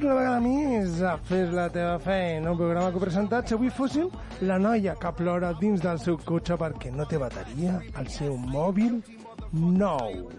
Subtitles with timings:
[0.00, 3.54] Benvinguts una vegada més a Fes la teva feina, un programa que he presentat si
[3.56, 4.06] avui fóssim
[4.48, 8.96] la noia que plora dins del seu cotxe perquè no té bateria al seu mòbil
[9.52, 10.30] nou.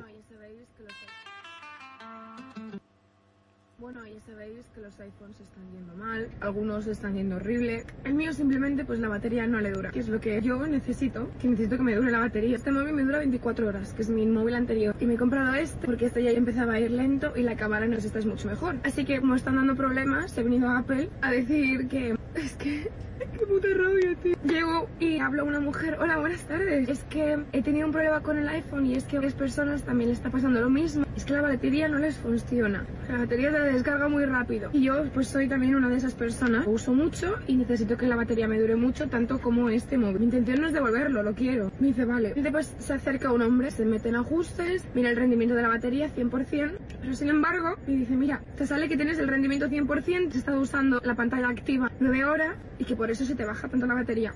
[3.77, 5.37] Bueno, ya sabéis que los iPhones
[5.81, 7.85] yendo mal, algunos están yendo horrible.
[8.03, 11.29] El mío simplemente pues la batería no le dura, que es lo que yo necesito,
[11.41, 12.55] que necesito que me dure la batería.
[12.55, 14.95] Este móvil me dura 24 horas, que es mi móvil anterior.
[14.99, 17.87] Y me he comprado este porque este ya empezaba a ir lento y la cámara
[17.87, 18.75] no esta es mucho mejor.
[18.83, 22.89] Así que como están dando problemas, he venido a Apple a decir que es que
[23.31, 24.35] qué puta rabia, tío.
[24.43, 26.89] Llego y hablo a una mujer, hola, buenas tardes.
[26.89, 29.83] Es que he tenido un problema con el iPhone y es que a varias personas
[29.83, 31.05] también le está pasando lo mismo.
[31.15, 32.85] Es que la batería no les funciona.
[33.09, 34.69] La batería se descarga muy rápido.
[34.73, 36.65] Y yo pues soy también una de esas personas.
[36.65, 40.19] Lo uso mucho y necesito que la batería me dure mucho, tanto como este móvil.
[40.19, 41.71] Mi intención no es devolverlo, lo quiero.
[41.79, 42.33] Me dice, vale.
[42.35, 46.09] Después se acerca un hombre, se mete en ajustes, mira el rendimiento de la batería
[46.13, 46.71] 100%.
[47.01, 50.61] Pero sin embargo, me dice, mira, te sale que tienes el rendimiento 100%, has estado
[50.61, 53.93] usando la pantalla activa 9 horas y que por eso se te baja tanto la
[53.93, 54.33] batería.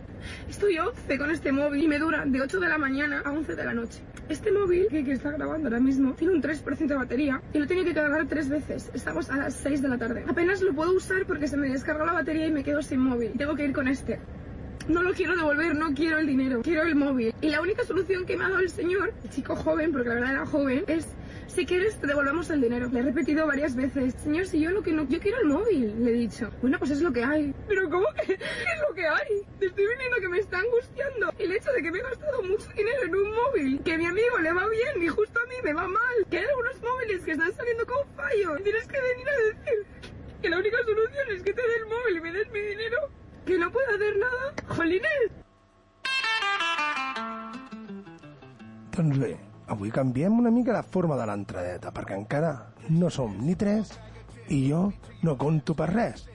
[0.50, 3.56] Estoy 11 con este móvil y me dura de 8 de la mañana a 11
[3.56, 4.02] de la noche.
[4.30, 7.68] Este móvil que, que está grabando ahora mismo tiene un 3% de batería y lo
[7.68, 8.90] tengo que cargar tres veces.
[8.94, 10.26] Estamos a las 6 de la tarde.
[10.28, 13.34] Apenas lo puedo usar porque se me descarga la batería y me quedo sin móvil.
[13.38, 14.20] Tengo que ir con este.
[14.88, 17.34] No lo quiero devolver, no quiero el dinero, quiero el móvil.
[17.42, 20.16] Y la única solución que me ha dado el señor, el chico joven, porque la
[20.16, 21.08] verdad era joven, es
[21.48, 22.90] si quieres te devolvemos el dinero.
[22.90, 26.04] Le he repetido varias veces, señor, si yo lo que no, yo quiero el móvil,
[26.04, 26.50] le he dicho.
[26.62, 27.54] Bueno, pues es lo que hay.
[27.68, 28.40] Pero ¿cómo que es
[28.88, 29.42] lo que hay?
[29.60, 32.68] Te estoy viniendo que me está angustiando el hecho de que me he gastado mucho
[32.76, 35.56] dinero en un móvil, que a mi amigo le va bien y justo a mí
[35.64, 38.58] me va mal, que hay algunos móviles que están saliendo con fallo.
[38.64, 39.86] Tienes que venir a decir
[40.42, 42.98] que la única solución es que te dé el móvil y me des mi dinero,
[43.46, 44.54] que no puedo hacer nada.
[44.68, 45.32] ¡Jolines!
[48.96, 49.34] Doncs bé,
[49.68, 52.54] avui canviem una mica la forma de l'entradeta, perquè encara
[52.96, 53.92] no som ni tres
[54.48, 54.86] i jo
[55.26, 56.30] no conto per res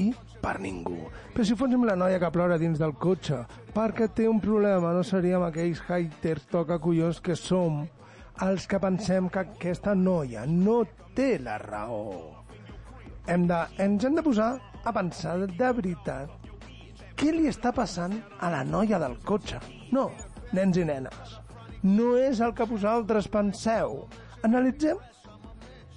[0.00, 0.96] i per ningú.
[1.34, 3.42] Però si fóssim la noia que plora dins del cotxe
[3.74, 7.84] perquè té un problema, no seríem aquells haters toca collons que som
[8.46, 10.84] els que pensem que aquesta noia no
[11.16, 12.35] té la raó.
[13.26, 14.52] Hem de, ens hem de posar
[14.86, 16.30] a pensar de veritat
[17.18, 19.58] què li està passant a la noia del cotxe.
[19.90, 20.10] No,
[20.54, 21.36] nens i nenes,
[21.82, 24.04] no és el que vosaltres penseu.
[24.46, 25.00] Analitzem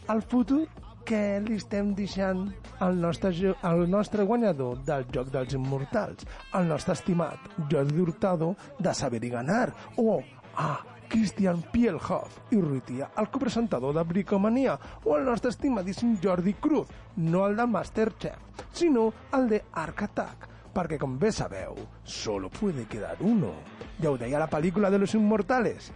[0.10, 0.64] el futur
[1.06, 2.48] que li estem deixant
[2.86, 6.26] al nostre, al nostre guanyador del Joc dels Immortals,
[6.58, 9.68] el nostre estimat Jordi Hurtado de Saber i Ganar,
[9.98, 10.22] o
[10.58, 10.72] a
[11.10, 16.88] Christian Pielhoff i Ruitia, el copresentador de Bricomania, o el nostre estimadíssim Jordi Cruz,
[17.18, 18.38] no el del Masterchef,
[18.72, 23.52] sinó el de Arc Attack, perquè com bé sabeu, solo puede quedar uno.
[24.00, 25.92] Ja ho deia la pel·lícula de los Inmortales.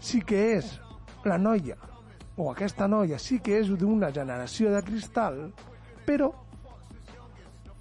[0.00, 0.80] Sí que és
[1.24, 1.76] la noia,
[2.36, 5.50] o aquesta noia sí que és d'una generació de cristal,
[6.08, 6.32] però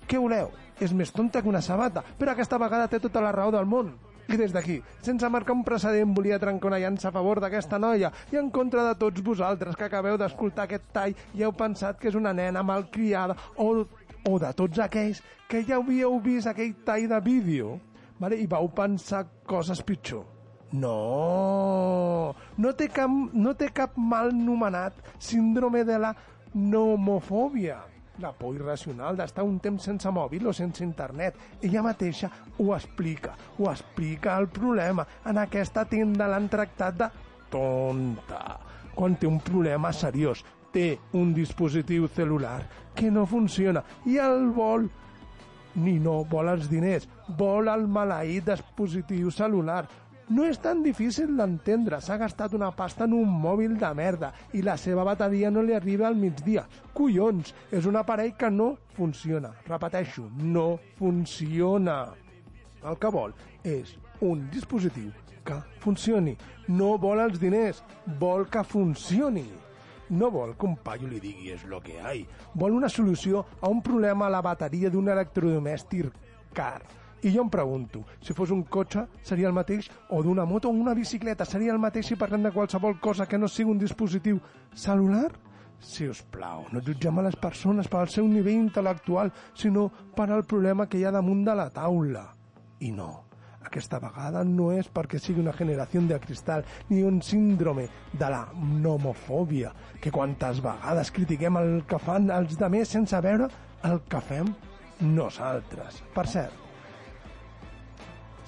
[0.09, 0.51] què voleu?
[0.79, 3.95] És més tonta que una sabata, però aquesta vegada té tota la raó del món.
[4.29, 8.11] I des d'aquí, sense marcar un precedent, volia trencar una llança a favor d'aquesta noia
[8.29, 12.11] i en contra de tots vosaltres que acabeu d'escoltar aquest tall i heu pensat que
[12.11, 13.85] és una nena malcriada o,
[14.29, 17.79] o de tots aquells que ja havíeu vist aquell tall de vídeo
[18.19, 18.37] vale?
[18.37, 20.27] i vau pensar coses pitjor.
[20.77, 26.13] No, no té cap, no té cap mal nomenat síndrome de la
[26.53, 27.79] nomofòbia
[28.19, 31.35] la por irracional d'estar un temps sense mòbil o sense internet.
[31.61, 35.07] Ella mateixa ho explica, ho explica el problema.
[35.25, 37.09] En aquesta tenda l'han tractat de
[37.49, 38.59] tonta,
[38.95, 40.43] quan té un problema seriós.
[40.71, 42.61] té un dispositiu celular
[42.95, 44.89] que no funciona i el vol
[45.79, 47.07] ni no vol els diners,
[47.37, 49.85] vol el maleït dispositiu celular.
[50.29, 54.59] No és tan difícil d'entendre, s'ha gastat una pasta en un mòbil de merda i
[54.61, 56.67] la seva bateria no li arriba al migdia.
[56.93, 59.49] Collons, és un aparell que no funciona.
[59.65, 60.67] Repeteixo, no
[60.99, 62.03] funciona.
[62.85, 63.33] El que vol
[63.65, 65.09] és un dispositiu
[65.49, 66.35] que funcioni.
[66.69, 67.81] No vol els diners,
[68.21, 69.47] vol que funcioni.
[70.13, 72.21] No vol que un paio li digui és lo que hay.
[72.53, 76.13] Vol una solució a un problema a la bateria d'un electrodomèstic
[76.53, 76.83] car.
[77.21, 80.71] I jo em pregunto, si fos un cotxe seria el mateix, o d'una moto o
[80.71, 84.39] una bicicleta seria el mateix si parlem de qualsevol cosa que no sigui un dispositiu
[84.73, 85.33] celular?
[85.79, 90.45] Si us plau, no jutgem a les persones pel seu nivell intel·lectual, sinó per al
[90.47, 92.23] problema que hi ha damunt de la taula.
[92.83, 93.09] I no,
[93.67, 98.45] aquesta vegada no és perquè sigui una generació de cristal ni un síndrome de la
[98.55, 103.51] nomofòbia, que quantes vegades critiquem el que fan els demés sense veure
[103.83, 104.55] el que fem
[104.99, 106.01] nosaltres.
[106.15, 106.68] Per cert,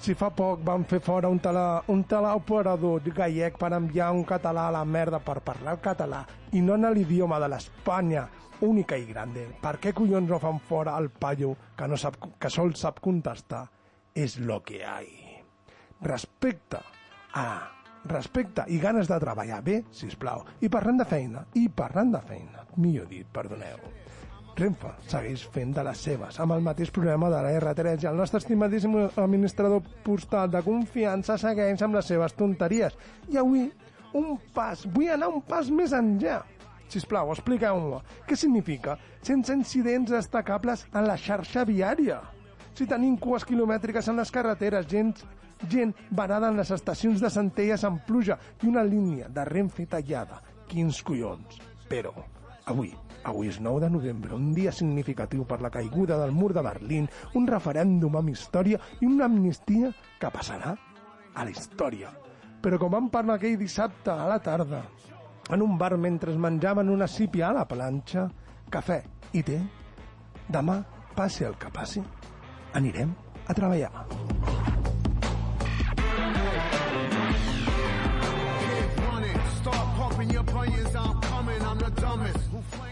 [0.02, 1.62] si fa poc van fer fora un, tele,
[1.94, 6.24] un teleoperador gallec per enviar un català a la merda per parlar el català
[6.58, 8.24] i no en l'idioma de l'Espanya
[8.66, 12.50] única i grande, per què collons no fan fora el paio que, no sap, que
[12.50, 13.68] sol sap contestar?
[14.14, 15.08] És lo que hay.
[16.02, 16.82] Respecte
[17.38, 17.46] a
[18.10, 20.42] respecte i ganes de treballar bé, si plau.
[20.60, 24.01] I parlant de feina, i parlant de feina, millor dit, perdoneu.
[24.52, 28.18] Renfe segueix fent de les seves, amb el mateix problema de la R3 i el
[28.20, 32.98] nostre estimadíssim administrador postal de confiança segueix amb les seves tonteries.
[33.32, 33.70] I avui,
[34.18, 36.42] un pas, vull anar un pas més enllà.
[36.92, 42.20] Sisplau, expliqueu-me, què significa sense incidents destacables en la xarxa viària?
[42.76, 45.14] Si tenim cues quilomètriques en les carreteres, gent,
[45.72, 50.42] gent varada en les estacions de Centelles amb pluja i una línia de Renfe tallada.
[50.68, 51.56] Quins collons.
[51.88, 52.12] Però,
[52.68, 52.92] avui,
[53.24, 57.08] avui és 9 de novembre, un dia significatiu per la caiguda del mur de Berlín,
[57.38, 60.74] un referèndum amb història i una amnistia que passarà
[61.34, 62.12] a la història.
[62.62, 64.82] Però com vam parlar aquell dissabte a la tarda,
[65.50, 68.28] en un bar mentre menjaven una sípia a la planxa,
[68.70, 69.02] cafè
[69.32, 69.58] i té,
[70.48, 70.82] demà,
[71.16, 72.04] passi el que passi,
[72.78, 73.16] anirem
[73.46, 74.71] a treballar.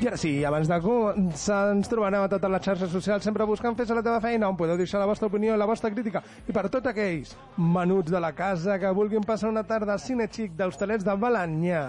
[0.00, 3.74] I ara sí, abans de començar ens trobarem a totes les xarxes socials sempre buscant
[3.76, 6.22] fer la teva feina on podeu deixar la vostra opinió i la vostra crítica.
[6.48, 10.24] I per tots aquells menuts de la casa que vulguin passar una tarda al cine
[10.32, 11.82] xic d'Hostalets de Balanyà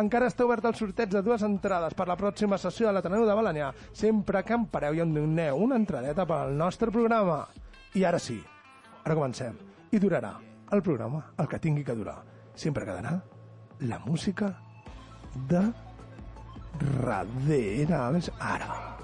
[0.00, 3.36] encara està obert el sorteig de dues entrades per la pròxima sessió de l'Ateneu de
[3.36, 7.42] Balanyà sempre que empareu i em doneu una entradeta per al nostre programa.
[8.00, 8.38] I ara sí,
[9.04, 9.60] ara comencem.
[9.92, 10.32] I durarà
[10.72, 12.16] el programa el que tingui que durar.
[12.56, 13.18] Sempre quedarà
[13.84, 14.54] la música
[15.52, 15.66] de
[16.80, 18.96] veure, ara.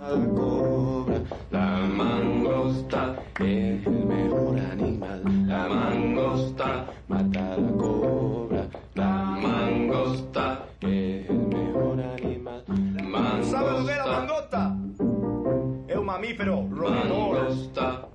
[0.00, 1.20] Al cobra,
[1.50, 5.22] la mangosta es el mejor animal.
[5.46, 8.66] La mangosta mata a la cobra.
[8.94, 12.64] La mangosta es el mejor animal.
[12.68, 14.76] Mangosta, ¿Sabe lo que es la mangosta?
[15.88, 17.38] Es un mamífero roedor.
[17.38, 18.13] mangosta.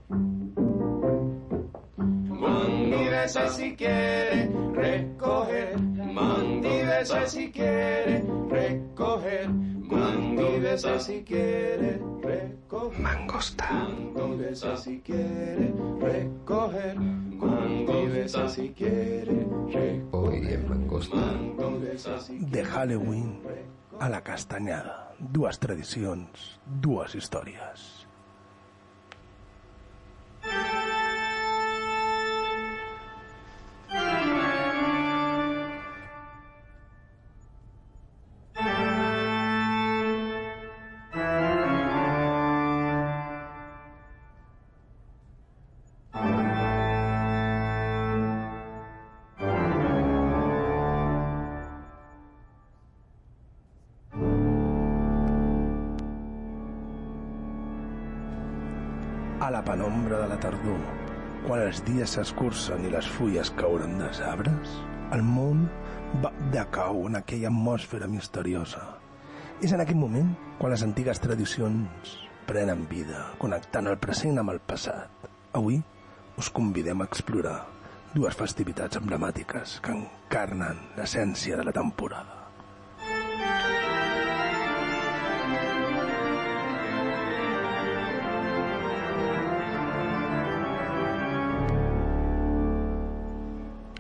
[2.90, 13.00] Mangostese si quiere recoger, mandíbese si quiere recoger, mandíbese si quiere recoger.
[13.00, 13.70] Mangosta.
[13.70, 20.02] Mandíbese si quiere recoger, mandíbese si quiere recoger.
[20.12, 21.18] Hoy en Mangosta.
[22.30, 23.40] De Halloween
[24.00, 25.14] a la castanyada.
[25.20, 27.99] Dues tradicions, dues històries.
[59.50, 60.82] A la penombra de la tardor,
[61.48, 64.76] quan els dies s'escurcen i les fulles cauren dels arbres,
[65.16, 65.64] el món
[66.22, 68.84] va decau en aquella atmosfera misteriosa.
[69.66, 70.30] És en aquell moment
[70.62, 72.14] quan les antigues tradicions
[72.46, 75.30] prenen vida, connectant el present amb el passat.
[75.58, 75.82] Avui
[76.38, 77.64] us convidem a explorar
[78.14, 82.39] dues festivitats emblemàtiques que encarnen l'essència de la temporada.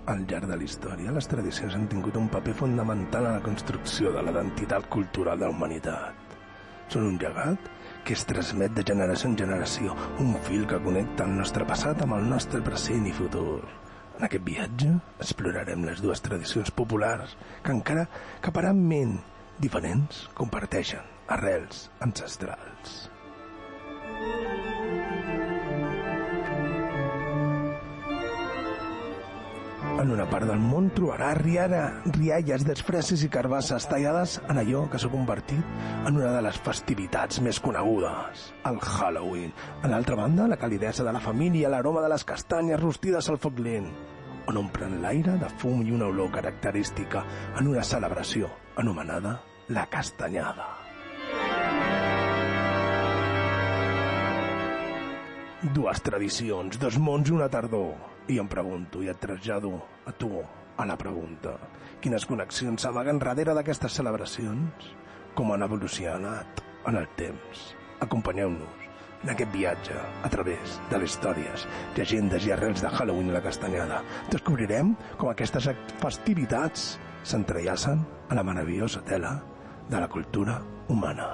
[0.09, 4.09] Al llarg de la història, les tradicions han tingut un paper fundamental en la construcció
[4.15, 6.31] de l'identitat cultural de la humanitat.
[6.89, 7.67] Són un llegat
[8.07, 12.17] que es transmet de generació en generació, un fil que connecta el nostre passat amb
[12.17, 13.59] el nostre present i futur.
[14.17, 14.95] En aquest viatge
[15.27, 18.07] explorarem les dues tradicions populars que encara
[18.41, 19.19] que aparentment
[19.61, 21.05] diferents comparteixen
[21.37, 22.97] arrels ancestrals.
[29.99, 31.79] En una part del món trobarà riara,
[32.15, 37.41] rialles d'expresses i carbasses tallades en allò que s'ha convertit en una de les festivitats
[37.43, 39.51] més conegudes, el Halloween.
[39.83, 43.59] A l'altra banda, la calidesa de la família, l'aroma de les castanyes rostides al foc
[43.59, 43.89] lent,
[44.47, 47.25] on omplen l'aire de fum i una olor característica
[47.59, 48.47] en una celebració
[48.79, 50.69] anomenada la castanyada.
[55.75, 58.18] Dues tradicions, dos mons i una tardor.
[58.29, 59.71] I em pregunto, i et trasllado
[60.05, 60.29] a tu,
[60.77, 61.55] a la pregunta.
[61.99, 64.91] Quines connexions s'amaguen darrere d'aquestes celebracions?
[65.33, 67.71] Com han evolucionat en el temps?
[68.05, 68.85] Acompanyeu-nos
[69.23, 71.65] en aquest viatge a través de les històries,
[71.97, 74.03] llegendes i arrels de Halloween i la castanyada.
[74.31, 76.91] Descobrirem com aquestes festivitats
[77.23, 79.39] s'entrellacen a la meravellosa tela
[79.89, 81.33] de la cultura humana.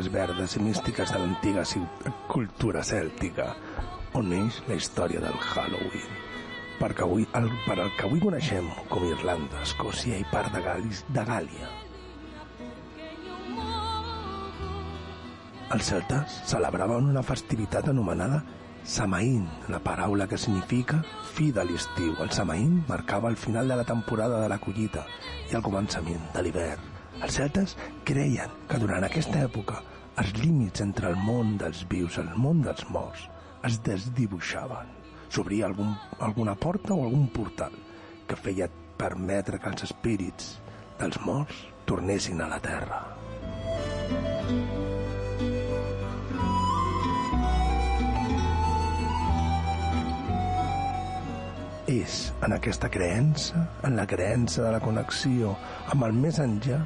[0.00, 1.62] Terres verdes i místiques de l'antiga
[2.28, 3.54] cultura cèltica,
[4.16, 6.14] on neix la història del Halloween.
[6.78, 11.04] Perquè avui, el, per al que avui coneixem com Irlanda, Escòcia i part de, Galis,
[11.08, 11.68] de Gàlia.
[15.76, 18.40] Els celtes celebraven una festivitat anomenada
[18.84, 21.02] Samaín, la paraula que significa
[21.34, 22.16] fi de l'estiu.
[22.24, 25.04] El Samaín marcava el final de la temporada de la collita
[25.50, 26.88] i el començament de l'hivern.
[27.20, 27.76] Els celtes
[28.08, 29.82] creien que durant aquesta època
[30.18, 33.28] els límits entre el món dels vius i el món dels morts
[33.68, 34.90] es desdibuixaven.
[35.30, 37.74] S'obria algun, alguna porta o algun portal
[38.26, 40.56] que feia permetre que els espírits
[40.98, 43.00] dels morts tornessin a la terra.
[51.90, 55.56] És en aquesta creença, en la creença de la connexió
[55.90, 56.84] amb el més enllà,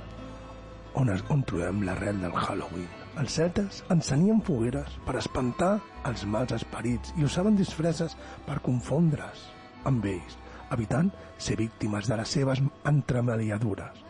[0.96, 3.03] on, es, on trobem l'arrel del Halloween.
[3.20, 5.76] Els celtes encenien fogueres per espantar
[6.08, 8.16] els mals esperits i usaven disfresses
[8.46, 9.44] per confondre's
[9.86, 10.34] amb ells,
[10.74, 14.00] evitant ser víctimes de les seves entremaliadures.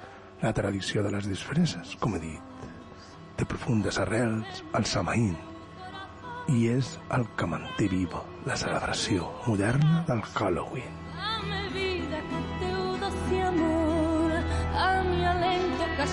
[0.40, 2.64] La tradició de les disfresses, com he dit,
[3.36, 5.34] té profundes arrels al Samaín
[6.52, 10.98] i és el que manté viva la celebració moderna del Halloween.
[11.16, 14.34] Dame vida que teu doce amor
[14.74, 16.08] Dame alento que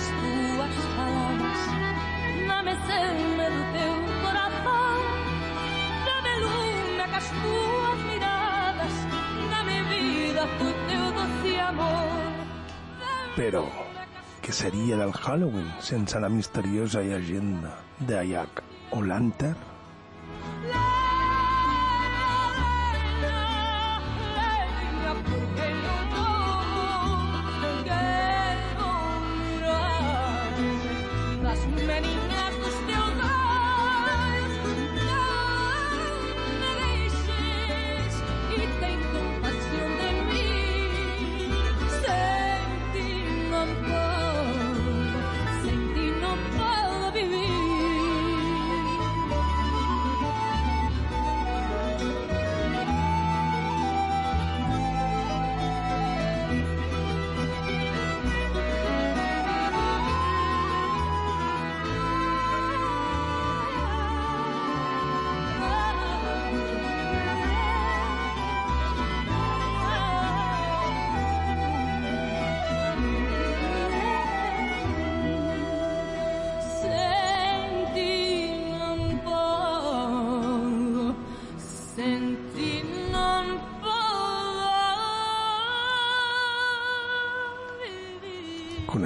[7.42, 8.94] túas miradas
[9.50, 12.32] Dame vida que teu doce amor
[13.36, 13.66] Però,
[14.44, 19.70] què seria del Halloween sense la misteriosa llegenda de Jack O'Lantern?
[20.62, 21.01] Leña,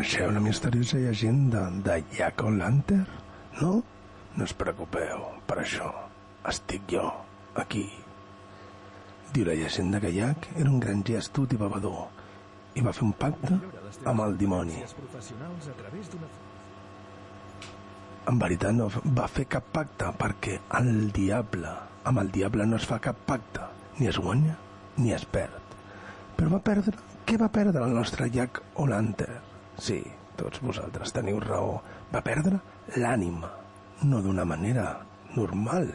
[0.07, 3.07] Coneixeu la misteriosa llegenda de Jack O'Lantern?
[3.61, 3.71] No?
[4.39, 5.89] No us preocupeu, per això
[6.47, 7.03] estic jo,
[7.59, 7.83] aquí.
[9.35, 12.05] Diu la llegenda que Jack era un granger astut i bevedor
[12.79, 13.59] i va fer un pacte
[14.13, 14.79] amb el dimoni.
[18.31, 18.87] En veritat no
[19.19, 23.67] va fer cap pacte perquè el diable, amb el diable no es fa cap pacte,
[23.99, 24.55] ni es guanya
[25.03, 25.77] ni es perd.
[26.39, 26.95] Però va perdre,
[27.27, 29.56] què va perdre el nostre Jack O'Lantern?
[29.77, 30.01] Sí,
[30.41, 31.81] tots vosaltres teniu raó,
[32.13, 32.61] va perdre
[32.97, 33.51] l'ànima,
[34.09, 34.87] no d'una manera
[35.37, 35.91] normal.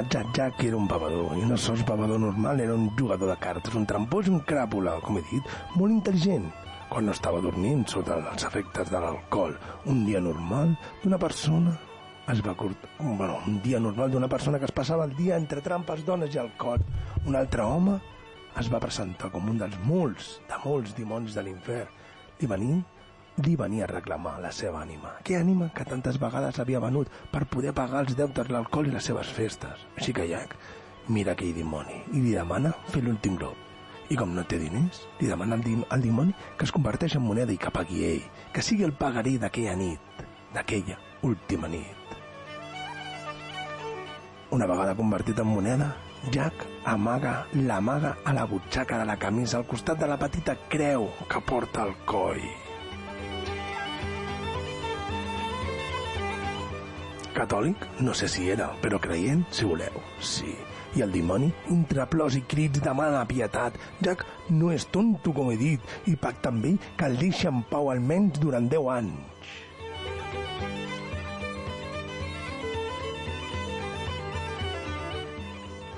[0.00, 3.36] Nostre personatge, Jack, era un bevedor, i no sols bevedor normal, era un jugador de
[3.36, 5.42] cartes, un trampós i un cràpula, com he dit,
[5.76, 6.50] molt intel·ligent.
[6.88, 11.76] Quan no estava dormint sota els efectes de l'alcohol, un dia normal d'una persona
[12.30, 12.76] es va curt...
[12.98, 16.38] Bueno, un dia normal d'una persona que es passava el dia entre trampes, dones i
[16.38, 16.82] alcohol.
[17.26, 17.98] Un altre home
[18.58, 21.90] es va presentar com un dels molts, de molts dimonis de l'infern.
[22.40, 22.82] Li venia
[23.44, 25.14] li venia a reclamar la seva ànima.
[25.20, 29.08] Aquella ànima que tantes vegades havia venut per poder pagar els deutes, l'alcohol i les
[29.10, 29.86] seves festes.
[29.96, 30.56] Així que Jack
[31.08, 33.56] mira aquell dimoni i li demana fer l'últim glob.
[34.10, 37.22] I com no té diners, li demana al, dim al dimoni que es converteix en
[37.22, 40.24] moneda i que pagui ell, que sigui el pagarí d'aquella nit,
[40.54, 42.16] d'aquella última nit.
[44.50, 45.92] Una vegada convertit en moneda,
[46.34, 51.06] Jack amaga l'amaga a la butxaca de la camisa al costat de la petita creu
[51.30, 52.69] que porta al coll.
[57.40, 57.86] Catòlic?
[58.04, 60.50] No sé si era, però creient, si voleu, sí.
[60.98, 63.78] I el dimoni, entre plors i crits, demana pietat.
[64.04, 67.62] Jack no és tonto, com he dit, i pacta amb ell que el deixa en
[67.70, 69.54] pau almenys durant 10 anys.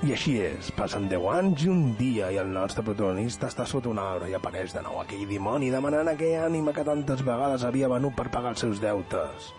[0.07, 3.91] I així és, passen 10 anys i un dia i el nostre protagonista està sota
[3.91, 7.91] un arbre i apareix de nou aquell dimoni demanant aquella ànima que tantes vegades havia
[7.91, 9.51] venut per pagar els seus deutes.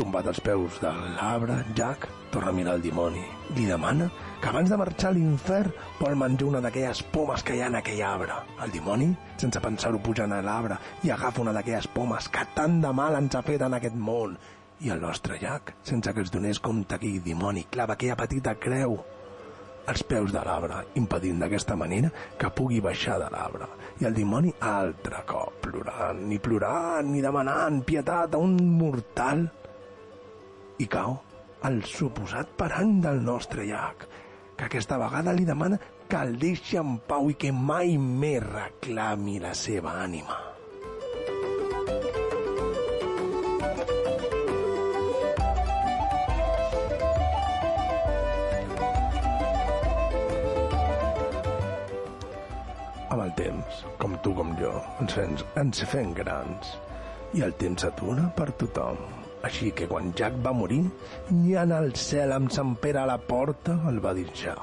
[0.00, 3.20] Tombat als peus de l'arbre, Jack torna a mirar el dimoni.
[3.52, 4.06] Li demana
[4.40, 7.76] que abans de marxar a l'infern vol menjar una d'aquelles pomes que hi ha en
[7.76, 8.38] aquell arbre.
[8.64, 12.94] El dimoni, sense pensar-ho, puja a l'arbre i agafa una d'aquelles pomes que tant de
[12.96, 14.38] mal ens ha fet en aquest món.
[14.80, 18.96] I el nostre Jack, sense que es donés compte aquell dimoni, clava aquella petita creu
[19.86, 22.08] als peus de l'arbre, impedint d'aquesta manera
[22.38, 23.68] que pugui baixar de l'arbre.
[24.00, 29.50] I el dimoni, altre cop, plorant, ni plorant, ni demanant pietat a un mortal,
[30.80, 31.18] i cau
[31.68, 34.06] el suposat parany del nostre llac,
[34.56, 35.76] que aquesta vegada li demana
[36.08, 40.38] que el deixi en pau i que mai més reclami la seva ànima.
[53.10, 56.76] Amb el temps, com tu com jo, ens ens fem grans
[57.36, 59.19] i el temps s'atura per tothom.
[59.46, 60.82] Així que quan Jack va morir,
[61.32, 64.56] ni en el cel amb Sant Pere a la porta el va deixar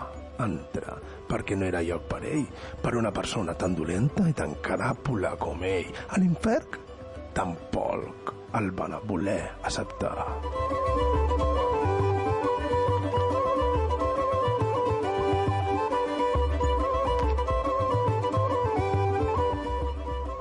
[0.43, 2.45] entrar, perquè no era lloc per ell,
[2.83, 5.89] per una persona tan dolenta i tan caràpula com ell.
[6.13, 6.77] A l'infern
[7.37, 10.13] tampoc el van voler acceptar.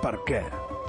[0.07, 0.45] Per què?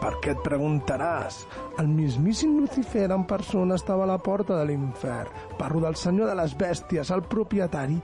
[0.08, 1.42] Per què et preguntaràs?
[1.82, 5.34] El mismíssim Lucifer en persona estava a la porta de l'infern.
[5.60, 7.98] Parlo del senyor de les bèsties, el propietari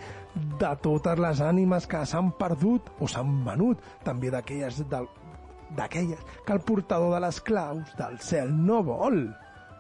[0.60, 5.08] de totes les ànimes que s'han perdut o s'han venut, també d'aquelles del
[5.78, 9.24] d'aquelles que el portador de les claus del cel no vol.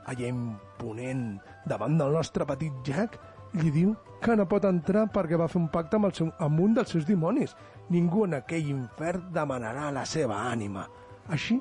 [0.07, 1.27] Allà imponent
[1.67, 3.19] davant del nostre petit Jack
[3.59, 3.91] li diu
[4.23, 6.95] que no pot entrar perquè va fer un pacte amb, el seu, amb un dels
[6.95, 7.51] seus dimonis.
[7.91, 10.88] Ningú en aquell infern demanarà la seva ànima.
[11.27, 11.59] Així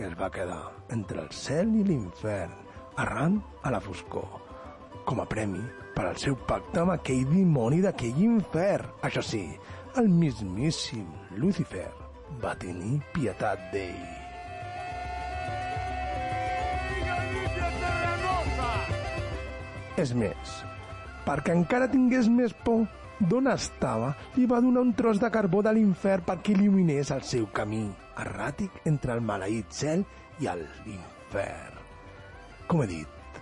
[0.00, 0.62] que es va quedar
[0.94, 2.54] entre el cel i l'infern,
[3.02, 3.34] errant
[3.68, 4.38] a la foscor,
[5.04, 5.60] com a premi
[5.92, 8.94] per al seu pacte amb aquell dimoni d'aquell infern.
[9.04, 9.42] Això sí,
[10.00, 11.04] el mismíssim
[11.36, 11.90] Lucifer
[12.40, 14.00] va tenir pietat d'ell.
[20.00, 20.56] És més,
[21.28, 22.86] perquè encara tingués més por,
[23.20, 27.46] d'on estava, li va donar un tros de carbó de l'infern perquè il·luminés el seu
[27.52, 27.84] camí
[28.20, 30.04] erràtic entre el maleït cel
[30.40, 31.80] i l'infern.
[32.66, 33.40] Com he dit,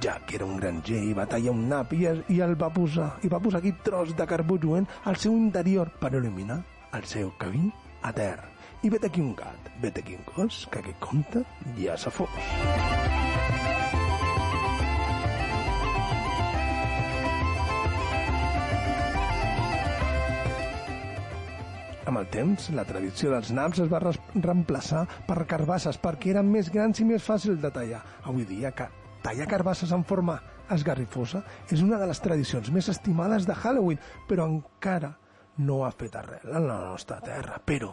[0.00, 3.30] Jack era un granger i va tallar un nap i, i el va posar i
[3.32, 6.60] va posar aquest tros de carbó lluent al seu interior per il·luminar
[6.96, 7.68] el seu camí
[8.02, 8.48] a terra.
[8.82, 11.44] I vet aquí un gat, vet aquí un gos, que aquest conte
[11.76, 12.32] ja s'ha fos.
[22.10, 26.66] Amb el temps, la tradició dels naps es va reemplaçar per carbasses perquè eren més
[26.74, 28.00] grans i més fàcils de tallar.
[28.26, 28.88] Avui dia, que
[29.22, 30.40] tallar carbasses en forma
[30.74, 35.12] esgarrifosa és una de les tradicions més estimades de Halloween, però encara
[35.62, 37.60] no ha fet arrel en la nostra terra.
[37.62, 37.92] Però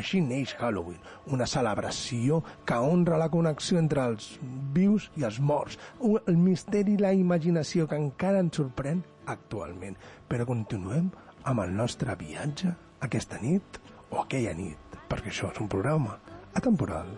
[0.00, 4.32] així neix Halloween, una celebració que honra la connexió entre els
[4.72, 10.00] vius i els morts, el misteri i la imaginació que encara ens sorprèn actualment.
[10.32, 11.12] Però continuem
[11.44, 13.78] amb el nostre viatge aquesta nit
[14.10, 16.18] o aquella nit, perquè això és un programa
[16.54, 17.10] atemporal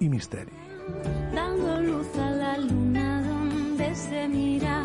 [0.00, 0.54] i misteri.
[1.34, 4.84] dando luz a la luna donde se mira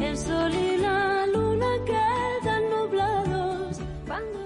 [0.00, 4.40] el sol y la luna quedan nublados cuando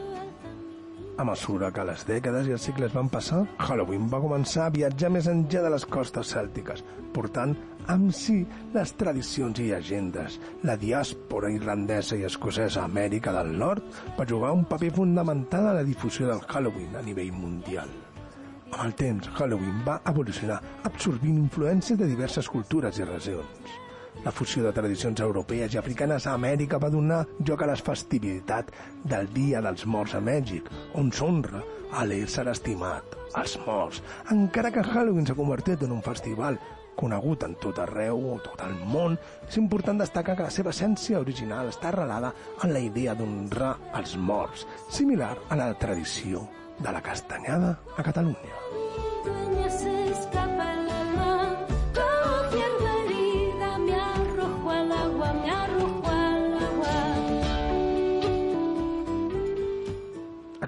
[1.17, 5.11] A mesura que les dècades i els segles van passar, Halloween va començar a viatjar
[5.11, 6.83] més enllà de les costes cèltiques,
[7.15, 7.55] portant
[7.89, 8.43] amb si
[8.75, 10.37] les tradicions i llegendes.
[10.69, 13.83] La diàspora irlandesa i escocesa a Amèrica del Nord
[14.19, 17.91] va jugar un paper fundamental a la difusió del Halloween a nivell mundial.
[18.69, 23.77] Amb el temps, Halloween va evolucionar, absorbint influències de diverses cultures i regions.
[24.25, 28.75] La fusió de tradicions europees i africanes a Amèrica va donar lloc a les festivitats
[29.09, 30.69] del Dia dels Morts a Mèxic,
[31.01, 31.63] on s'honra
[31.95, 34.03] a l'ésser estimat, els morts,
[34.35, 36.59] encara que Halloween s'ha convertit en un festival
[36.99, 39.17] conegut en tot arreu o tot el món,
[39.49, 42.35] és important destacar que la seva essència original està arrelada
[42.65, 48.68] en la idea d'honrar els morts, similar a la tradició de la castanyada a Catalunya.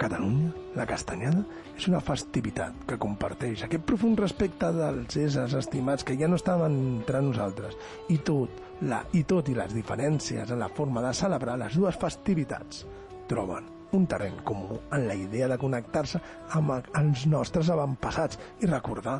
[0.00, 1.42] A Catalunya, la castanyada
[1.76, 6.72] és una festivitat que comparteix aquest profund respecte dels éssers estimats que ja no estaven
[6.94, 7.76] entre nosaltres
[8.08, 11.98] i tot, la, i tot i les diferències en la forma de celebrar les dues
[12.00, 12.86] festivitats
[13.28, 16.22] troben un terreny comú en la idea de connectar-se
[16.56, 19.18] amb el- els nostres avantpassats i recordar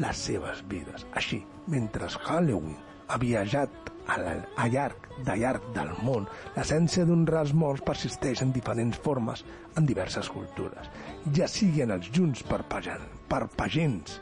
[0.00, 1.04] les seves vides.
[1.12, 7.44] Així, mentre Halloween ha viatjat a, la, a llarg de llarg del món, l'essència d'honrar
[7.46, 9.44] els morts persisteix en diferents formes
[9.78, 10.90] en diverses cultures,
[11.36, 14.20] ja siguin els junts per, pagen, per pagins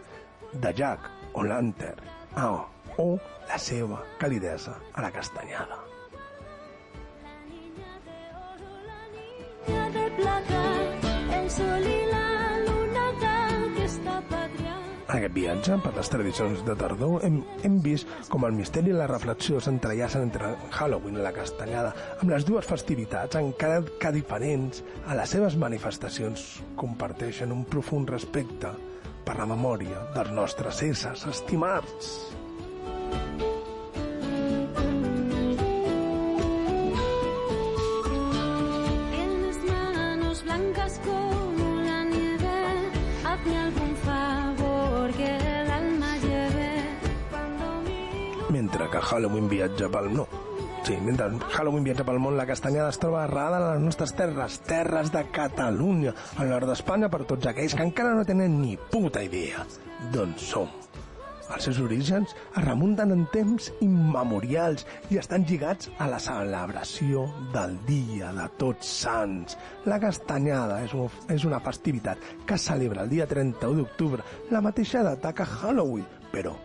[0.53, 2.05] de Jack o Lantern
[2.37, 2.61] ah,
[2.99, 3.09] o
[3.49, 5.81] la seva calidesa a la castanyada.
[9.67, 10.63] niña de plata
[11.39, 14.42] el sol y la luna d'aquesta pàtria
[15.13, 17.35] En aquest viatge per les tradicions de tardor hem,
[17.69, 22.33] hem vist com el misteri i la reflexió s'entrellacen entre Halloween i la castanyada, amb
[22.33, 26.47] les dues festivitats, encara que diferents, a les seves manifestacions
[26.81, 28.73] comparteixen un profund respecte
[29.27, 32.15] per la memòria dels nostres éssers estimats.
[40.43, 42.57] Blancas como la nieve.
[43.23, 44.32] Hazme algún favor
[48.93, 50.27] que Halloween viatja pel no.
[50.83, 54.61] Sí, mentre Halloween viatja pel món, la castanyada es troba arrelada en les nostres terres,
[54.67, 59.23] terres de Catalunya, al nord d'Espanya per tots aquells que encara no tenen ni puta
[59.23, 59.63] idea
[60.13, 60.71] d'on som.
[61.53, 67.77] Els seus orígens es remunten en temps immemorials i estan lligats a la celebració del
[67.87, 69.59] Dia de Tots Sants.
[69.85, 75.05] La castanyada és, un, és una festivitat que celebra el dia 31 d'octubre, la mateixa
[75.05, 76.57] data que Halloween, però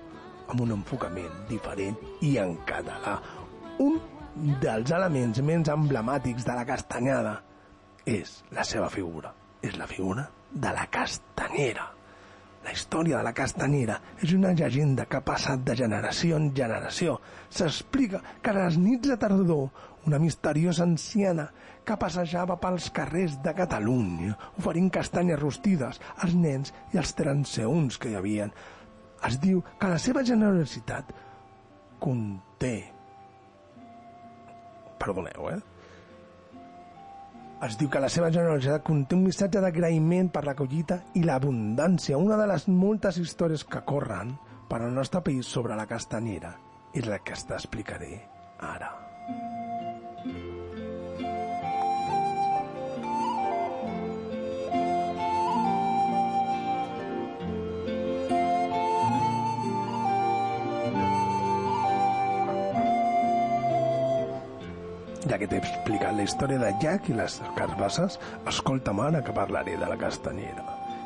[0.47, 3.17] amb un enfocament diferent i en català.
[3.83, 3.99] Un
[4.61, 7.35] dels elements més emblemàtics de la castanyada
[8.07, 9.33] és la seva figura.
[9.61, 11.87] És la figura de la castanyera.
[12.67, 17.15] La història de la castanyera és una llegenda que ha passat de generació en generació.
[17.49, 19.69] S'explica que a les nits de tardor
[20.07, 21.47] una misteriosa anciana
[21.87, 28.11] que passejava pels carrers de Catalunya oferint castanyes rostides als nens i als transeunts que
[28.11, 28.51] hi havien.
[29.25, 31.09] Es diu que la seva generositat
[32.03, 32.75] conté...
[34.97, 35.59] Perdoneu, eh?
[37.65, 42.19] Es diu que la seva generositat conté un missatge d'agraïment per la collita i l'abundància,
[42.21, 44.35] una de les moltes històries que corren
[44.69, 46.53] per al nostre país sobre la castanyera
[46.93, 48.13] és la que t'explicaré
[48.61, 49.06] ara.
[65.27, 68.15] Ja que t'he explicat la història de Jack i les carbasses,
[68.47, 70.63] escolta'm ara que parlaré de la castanyera.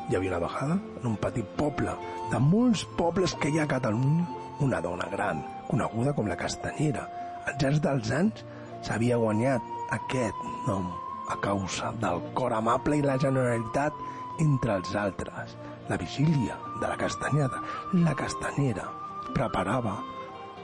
[0.08, 1.94] Hi havia una vegada, en un petit poble,
[2.30, 4.26] de molts pobles que hi ha a Catalunya,
[4.62, 7.08] una dona gran, coneguda com la castanyera.
[7.50, 8.44] Al llarg dels anys
[8.86, 10.86] s'havia guanyat aquest nom
[11.32, 13.98] a causa del cor amable i la generalitat
[14.46, 15.56] entre els altres.
[15.90, 17.62] La vigília de la castanyada,
[18.06, 18.86] la castanyera
[19.34, 19.98] preparava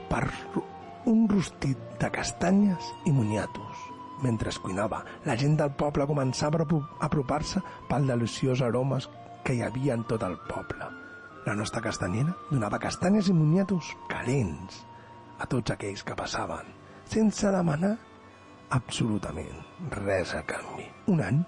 [0.07, 0.27] per
[1.05, 3.77] un rostit de castanyes i moniatos.
[4.23, 9.07] Mentre es cuinava, la gent del poble començava a apro- a apropar-se pel deliciós aromes
[9.45, 10.89] que hi havia en tot el poble.
[11.45, 14.83] La nostra castanyera donava castanyes i moniatos calents
[15.39, 16.67] a tots aquells que passaven,
[17.07, 17.95] sense demanar
[18.75, 19.63] absolutament
[20.03, 20.85] res a canvi.
[21.07, 21.39] Un any,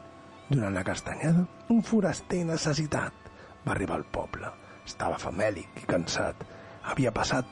[0.50, 3.30] durant la castanyada, un foraster necessitat
[3.68, 4.48] va arribar al poble.
[4.88, 6.42] Estava famèlic i cansat.
[6.90, 7.46] Havia passat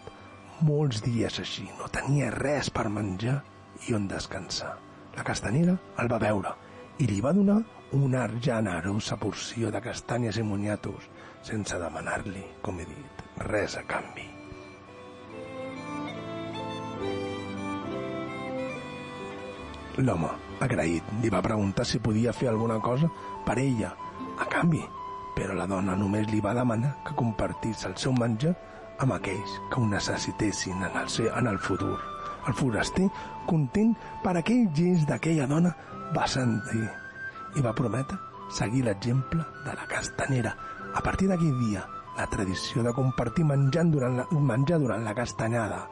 [0.66, 3.40] molts dies així, no tenia res per menjar
[3.88, 4.76] i on descansar.
[5.16, 6.56] La castanyera el va veure
[7.00, 7.62] i li va donar
[7.96, 11.08] una generosa porció de castanyes i moniatos
[11.48, 14.28] sense demanar-li, com he dit, res a canvi.
[20.00, 20.30] L'home,
[20.64, 23.10] agraït, li va preguntar si podia fer alguna cosa
[23.48, 23.92] per ella,
[24.40, 24.84] a canvi,
[25.36, 28.54] però la dona només li va demanar que compartís el seu menjar
[29.04, 31.98] amb aquells que ho necessitessin en el, seu, en el futur.
[32.48, 33.08] El foraster,
[33.48, 35.74] content per aquell gest d'aquella dona,
[36.16, 36.88] va sentir
[37.58, 38.18] i va prometre
[38.54, 40.56] seguir l'exemple de la castanyera.
[40.96, 41.86] A partir d'aquell dia,
[42.18, 45.86] la tradició de compartir menjant durant la, menjar durant la castanyada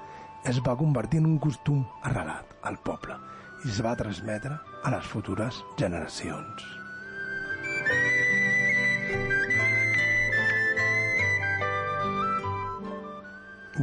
[0.47, 3.19] es va convertir en un costum arrelat al poble
[3.65, 6.76] i es va transmetre a les futures generacions.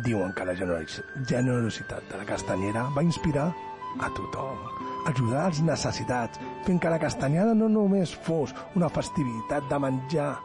[0.03, 3.55] Diuen que la generos- generositat de la castanyera va inspirar
[4.01, 4.59] a tothom,
[5.07, 10.41] ajudar als necessitats, fent que la castanyada no només fos una festivitat de menjar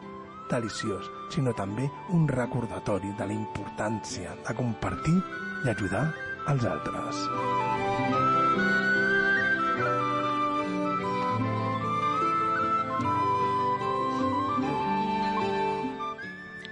[0.50, 5.16] deliciós, sinó també un recordatori de la importància de compartir
[5.64, 6.06] i ajudar
[6.46, 7.24] als altres.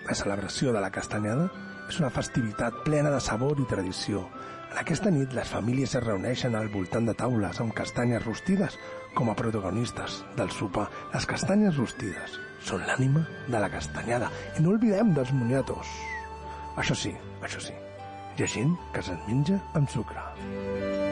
[0.08, 1.50] La celebració de la castanyada
[1.88, 4.26] és una festivitat plena de sabor i tradició.
[4.68, 8.76] En aquesta nit les famílies es reuneixen al voltant de taules amb castanyes rostides
[9.16, 10.86] com a protagonistes del sopar.
[11.14, 15.96] Les castanyes rostides són l'ànima de la castanyada i no oblidem dels moniatos.
[16.78, 17.74] Això sí, això sí,
[18.36, 21.07] hi ha gent que se'n menja amb sucre.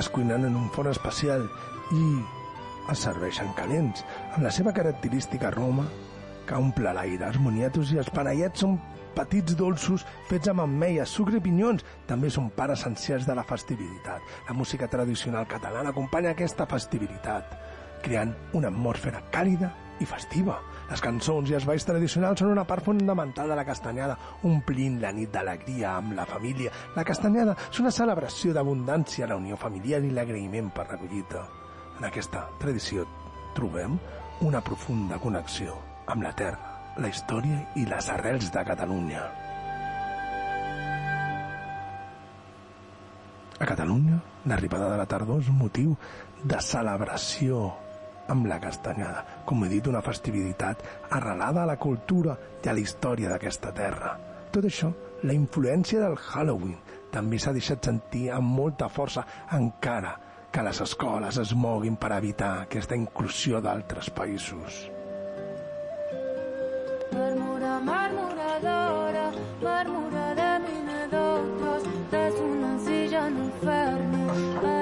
[0.00, 1.44] Es cuinen en un forn especial
[1.92, 2.04] i
[2.90, 5.84] es serveixen calents, amb la seva característica aroma
[6.48, 7.28] que omple l'aire.
[7.28, 8.78] Els moniatos i els panellets són
[9.14, 11.84] petits dolços fets amb ameia, sucre i pinyons.
[12.08, 14.24] També són parts essencials de la festivitat.
[14.48, 17.54] La música tradicional catalana acompanya aquesta festivitat,
[18.02, 20.56] creant una atmosfera càlida i festiva.
[20.90, 24.16] Les cançons i els balls tradicionals són una part fonamental de la castanyada,
[24.48, 26.72] omplint la nit d'alegria amb la família.
[26.96, 31.44] La castanyada és una celebració d'abundància, la unió familiar i l'agraïment per la collita.
[31.98, 33.06] En aquesta tradició
[33.54, 33.98] trobem
[34.46, 35.76] una profunda connexió
[36.08, 39.22] amb la terra, la història i les arrels de Catalunya.
[43.60, 44.16] A Catalunya,
[44.48, 45.92] l'arribada de la tardor és un motiu
[46.40, 47.68] de celebració
[48.30, 52.82] amb la castanyada, com he dit, una festivitat arrelada a la cultura i a la
[52.82, 54.16] història d'aquesta terra.
[54.50, 54.90] Tot això,
[55.22, 56.78] la influència del Halloween
[57.12, 60.16] també s'ha deixat sentir amb molta força encara
[60.50, 64.80] que les escoles es moguin per evitar aquesta inclusió d'altres països.
[67.12, 69.24] Mármora, marmoradora,
[69.62, 71.88] mármora de minutos,
[72.24, 74.26] es una silla en un fermo
[74.62, 74.79] para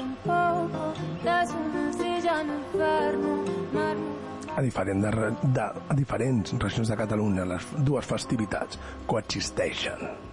[0.00, 0.92] un poco,
[1.24, 4.56] es una silla en un fermo, mármora.
[4.56, 5.10] A, diferent de,
[5.54, 10.32] de, a diferents regions de Catalunya, les dues festivitats coexisteixen.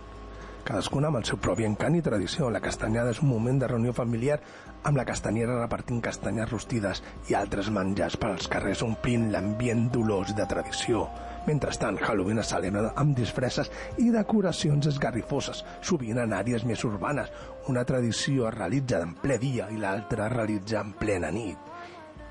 [0.70, 2.50] cadascuna amb el seu propi encant i tradició.
[2.54, 4.38] La castanyada és un moment de reunió familiar
[4.84, 10.36] amb la castanyera repartint castanyes rostides i altres menjars per als carrers omplint l'ambient dolós
[10.38, 11.08] de tradició.
[11.48, 17.32] Mentrestant, Halloween es celebra amb disfresses i decoracions esgarrifoses, sovint en àrees més urbanes.
[17.72, 21.58] Una tradició es realitza en ple dia i l'altra es realitza en plena nit.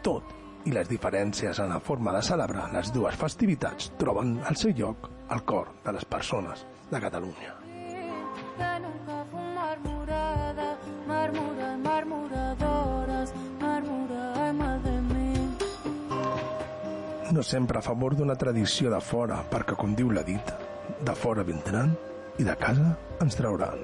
[0.04, 0.34] Tot
[0.68, 5.10] i les diferències en la forma de celebrar les dues festivitats troben el seu lloc
[5.28, 7.54] al cor de les persones de Catalunya.
[9.84, 11.67] morada, mármora,
[11.98, 15.56] marmoradoras, mármora, alma de mí.
[17.32, 20.54] No sempre a favor d'una tradició de fora, perquè, com diu la dita,
[21.02, 21.96] de fora vindran
[22.38, 23.82] i de casa ens trauran.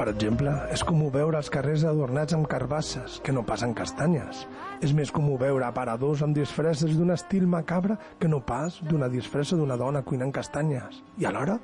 [0.00, 4.46] Per exemple, és comú veure els carrers adornats amb carbasses, que no passen castanyes.
[4.80, 9.56] És més comú veure aparadors amb disfresses d'un estil macabre que no pas d'una disfressa
[9.56, 11.02] d'una dona cuinant castanyes.
[11.20, 11.58] I alhora,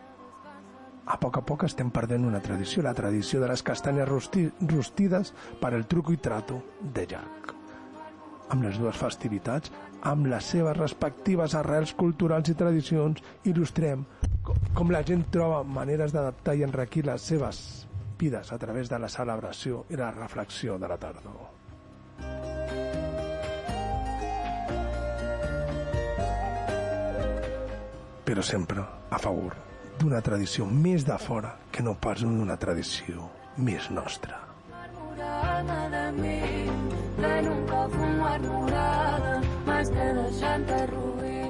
[1.07, 5.33] a poc a poc estem perdent una tradició, la tradició de les castanyes rosti rostides
[5.63, 7.55] per el truco i trato de Jack.
[8.53, 9.73] Amb les dues festivitats,
[10.07, 14.05] amb les seves respectives arrels culturals i tradicions, il·lustrem
[14.45, 17.65] co- com la gent troba maneres d'adaptar i enriquir les seves
[18.19, 21.56] vides a través de la celebració i la reflexió de la tardor.
[28.27, 29.55] Però sempre a favor
[30.01, 34.43] d'una tradició més de fora que no pas d'una tradició més nostra.
[35.17, 36.41] Alma de mí,
[37.17, 41.47] que nunca fumar morada, más que deixant-te ruir.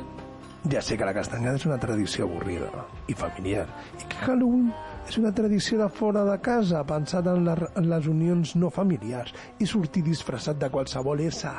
[0.70, 2.70] Ja sé que la castanyada és una tradició avorrida
[3.06, 3.66] i familiar
[4.00, 4.72] i que Halloween
[5.08, 9.34] és una tradició de fora de casa pensada en, la, en les unions no familiars
[9.62, 11.58] i sortir disfressat de qualsevol ésser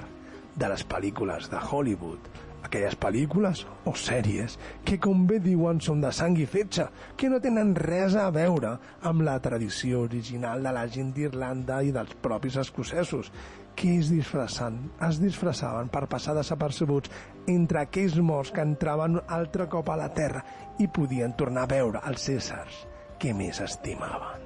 [0.57, 2.31] de les pel·lícules de Hollywood
[2.67, 7.41] aquelles pel·lícules o sèries que, com bé diuen, són de sang i fetge, que no
[7.43, 8.75] tenen res a veure
[9.07, 13.31] amb la tradició original de la gent d'Irlanda i dels propis escocesos,
[13.77, 17.11] que es disfressant, es disfressaven per passar desapercebuts
[17.53, 20.41] entre aquells morts que entraven altre cop a la terra
[20.81, 22.81] i podien tornar a veure els éssers
[23.21, 24.45] que més estimaven.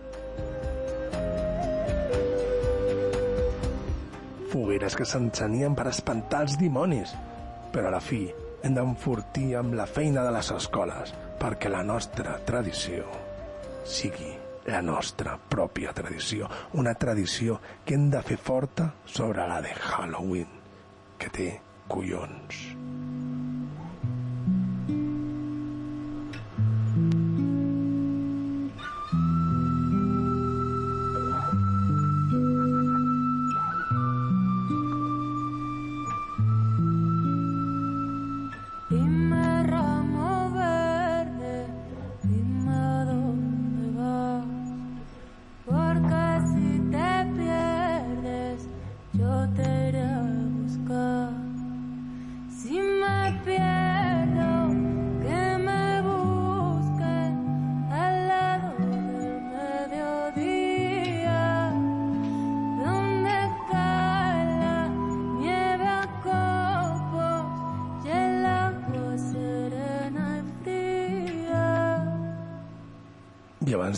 [4.52, 7.16] Fogueres que s'encenien per espantar els dimonis,
[7.72, 8.26] però a la fi
[8.62, 13.08] hem d'enfortir amb la feina de les escoles perquè la nostra tradició
[13.88, 14.32] sigui
[14.66, 20.48] la nostra pròpia tradició, una tradició que hem de fer forta sobre la de Halloween,
[21.18, 21.50] que té
[21.90, 23.01] collons.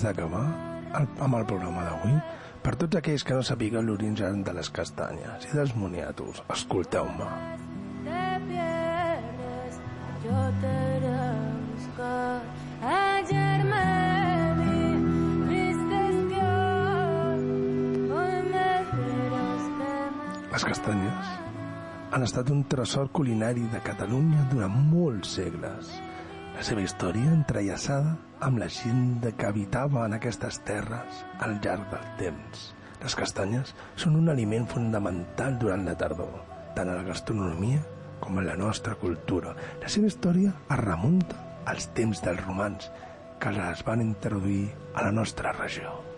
[0.04, 0.46] Abans d'acabar
[1.00, 2.18] el, amb el programa d'avui,
[2.64, 7.30] per tots aquells que no sapiguen l'origen de les castanyes i dels moniatos, escolteu-me.
[8.04, 9.80] te pierdes,
[10.24, 10.76] yo te
[11.72, 12.42] buscar.
[12.84, 13.64] Ayer
[20.54, 21.30] Les castanyes
[22.14, 25.90] han estat un tresor culinari de Catalunya durant molts segles.
[26.54, 28.14] La seva història entrellaçada
[28.46, 32.68] amb la gent que habitava en aquestes terres al llarg del temps.
[33.02, 36.38] Les castanyes són un aliment fonamental durant la tardor,
[36.78, 37.82] tant a la gastronomia
[38.24, 39.58] com en la nostra cultura.
[39.82, 41.42] La seva història es remunta
[41.74, 42.90] als temps dels romans,
[43.42, 46.13] que les van introduir a la nostra regió.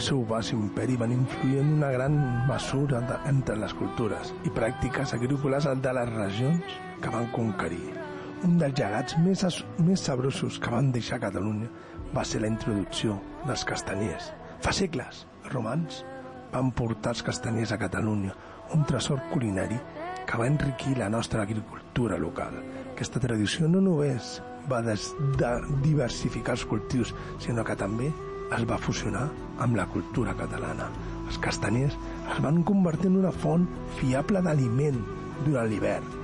[0.00, 1.90] Xeitoso Perquè els romans, els romans, amb el seu vast imperi, van influir en una
[1.90, 6.64] gran mesura de, entre les cultures i pràctiques agrícoles de les regions
[7.02, 7.94] que van conquerir.
[8.44, 11.68] Un dels llegats més, més sabrosos que van deixar Catalunya
[12.14, 14.32] va ser la introducció dels castanyers.
[14.60, 16.04] Fa segles, els romans
[16.52, 18.34] van portar els castanyers a Catalunya,
[18.74, 19.76] un tresor culinari
[20.26, 22.54] que va enriquir la nostra agricultura local.
[22.94, 28.12] Aquesta tradició no només va des de diversificar els cultius, sinó que també
[28.56, 29.28] es va fusionar
[29.62, 30.88] amb la cultura catalana.
[31.26, 31.96] Els castanyers
[32.32, 33.66] es van convertir en una font
[34.00, 34.98] fiable d'aliment
[35.44, 36.16] durant l'hivern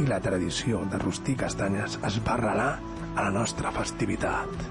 [0.00, 2.70] i la tradició de rostir castanyes es va arrelar
[3.14, 4.68] a la nostra festivitat.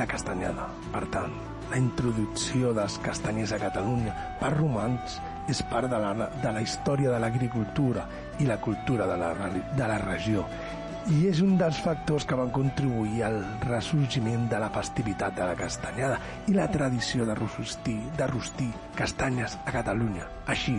[0.00, 1.34] La castanyada, per tant,
[1.70, 5.20] la introducció dels castanyers a Catalunya per romans
[5.50, 6.12] és part de la,
[6.42, 8.06] de la història de l'agricultura
[8.38, 9.32] i la cultura de la,
[9.76, 10.46] de la regió
[11.10, 15.56] i és un dels factors que van contribuir al ressorgiment de la festivitat de la
[15.58, 20.28] castanyada i la tradició de rostir, de rostir castanyes a Catalunya.
[20.46, 20.76] Així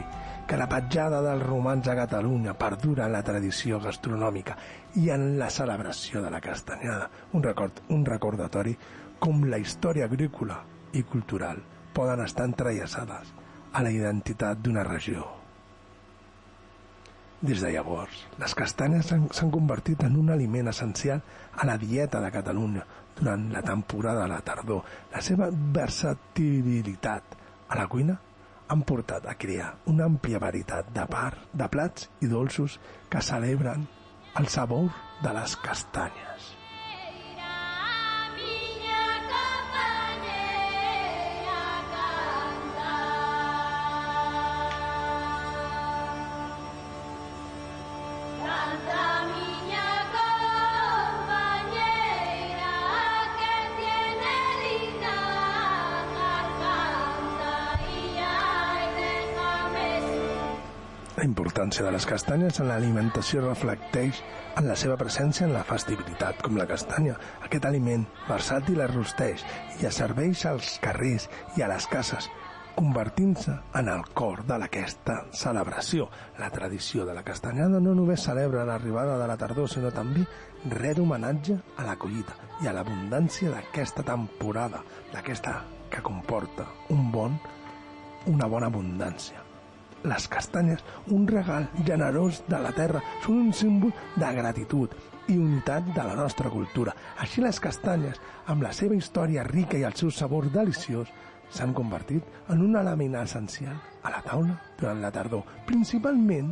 [0.47, 4.55] que la petjada dels romans a Catalunya perdura en la tradició gastronòmica
[5.03, 7.09] i en la celebració de la castanyada.
[7.34, 8.78] Un, record, un recordatori
[9.20, 10.61] com la història agrícola
[10.93, 11.59] i cultural
[11.93, 13.42] poden estar entrellaçades
[13.74, 15.26] a la identitat d'una regió.
[17.43, 21.19] Des de llavors, les castanyes s'han convertit en un aliment essencial
[21.59, 22.86] a la dieta de Catalunya
[23.17, 24.86] durant la temporada de la tardor.
[25.11, 27.36] La seva versatilitat
[27.67, 28.15] a la cuina
[28.71, 33.88] han portat a crear una àmplia varietat de par, de plats i dolços que celebren
[34.39, 36.52] el sabor de les castanyes.
[61.64, 64.18] Importància de les castanyes en l'alimentació reflecteix
[64.59, 67.14] en la seva presència en la festivitat, com la castanya.
[67.47, 69.45] Aquest aliment versàtil es rosteix
[69.80, 72.28] i es serveix als carrers i a les cases,
[72.76, 76.09] convertint-se en el cor de aquesta celebració.
[76.41, 80.26] La tradició de la castanyada no només celebra l'arribada de la tardor, sinó també
[80.82, 84.84] ret homenatge a la collita i a l'abundància d'aquesta temporada,
[85.16, 87.39] d'aquesta que comporta un bon,
[88.28, 89.42] una bona abundància.
[90.03, 90.83] Les castanyes,
[91.15, 94.91] un regal generós de la terra, són un símbol de gratitud
[95.31, 96.91] i unitat de la nostra cultura.
[97.23, 98.19] Així les castanyes,
[98.51, 101.07] amb la seva història rica i el seu sabor deliciós,
[101.53, 106.51] s'han convertit en un element essencial a la taula durant la tardor, principalment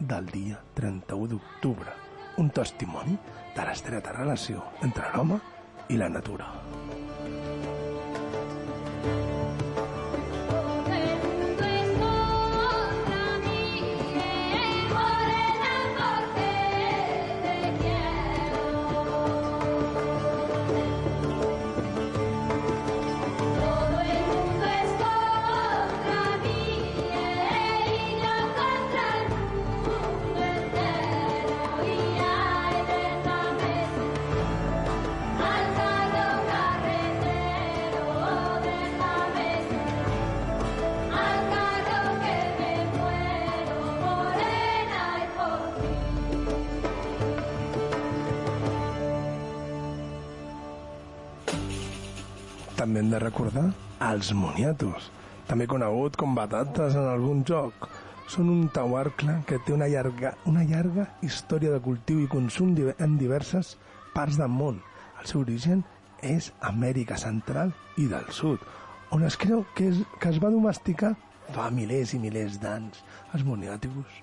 [0.00, 1.96] del dia 31 d'octubre,
[2.36, 3.16] un testimoni
[3.56, 5.40] de l'estreta relació entre l'home
[5.88, 6.52] i la natura.
[9.00, 9.39] Todo
[52.90, 53.62] També hem de recordar
[54.02, 55.04] els moniatos,
[55.46, 57.84] també conegut com batates en algun joc.
[58.34, 62.72] Són un tauarcle que té una llarga, una llarga història de cultiu i consum
[63.06, 63.76] en diverses
[64.16, 64.80] parts del món.
[65.20, 65.84] El seu origen
[66.32, 68.58] és Amèrica Central i del Sud,
[69.14, 71.12] on es creu que, és, que es va domesticar
[71.54, 73.04] fa milers i milers d'anys.
[73.30, 74.18] Els moniàticos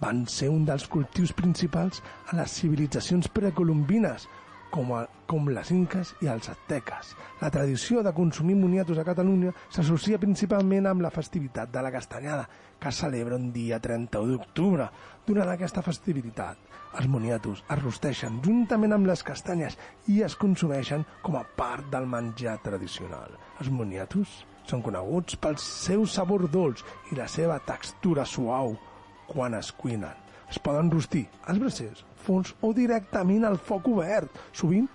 [0.00, 2.00] van ser un dels cultius principals
[2.32, 4.24] a les civilitzacions precolombines,
[4.70, 7.12] com, a, com les inques i els azteques.
[7.40, 12.48] La tradició de consumir moniatos a Catalunya s'associa principalment amb la festivitat de la castanyada,
[12.80, 14.88] que es celebra un dia 31 d'octubre.
[15.26, 16.58] Durant aquesta festivitat,
[16.96, 19.78] els moniatos es rosteixen juntament amb les castanyes
[20.12, 23.34] i es consumeixen com a part del menjar tradicional.
[23.60, 28.74] Els moniatos són coneguts pel seu sabor dolç i la seva textura suau
[29.26, 30.25] quan es cuinen.
[30.50, 34.30] Es poden rostir als bracers, forns o directament al foc obert.
[34.52, 34.88] Sovint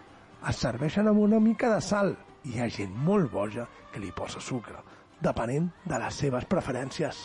[0.49, 2.15] es serveixen amb una mica de sal
[2.49, 4.79] hi ha gent molt boja que li posa sucre,
[5.21, 7.21] depenent de les seves preferències.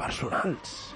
[0.00, 0.94] personals.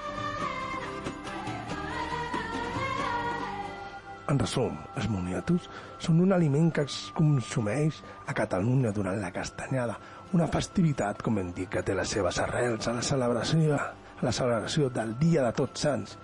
[4.32, 5.66] En resum, els moniatos
[6.00, 9.98] són un aliment que es consumeix a Catalunya durant la castanyada,
[10.32, 14.32] una festivitat, com hem dit, que té les seves arrels a la celebració, a la
[14.32, 16.16] celebració del Dia de Tots Sants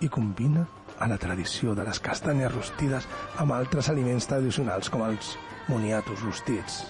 [0.00, 0.66] i combina
[0.98, 3.08] a la tradició de les castanyes rostides
[3.42, 5.34] amb altres aliments tradicionals com els
[5.68, 6.84] moniatos rostits.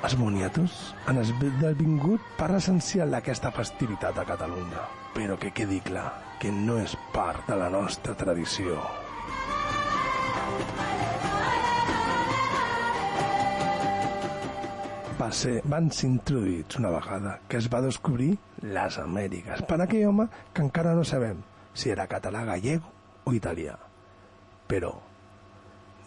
[0.00, 0.78] Els moniatos
[1.10, 6.08] han esdevingut part essencial d'aquesta festivitat a Catalunya, però que quedi clar
[6.40, 8.80] que no és part de la nostra tradició.
[15.20, 18.30] Va ser, van ser introduïts una vegada que es va descobrir
[18.62, 21.42] les Amèriques per aquell home que encara no sabem
[21.76, 22.88] si era català, gallego
[23.28, 23.74] o italià.
[24.70, 24.94] Però,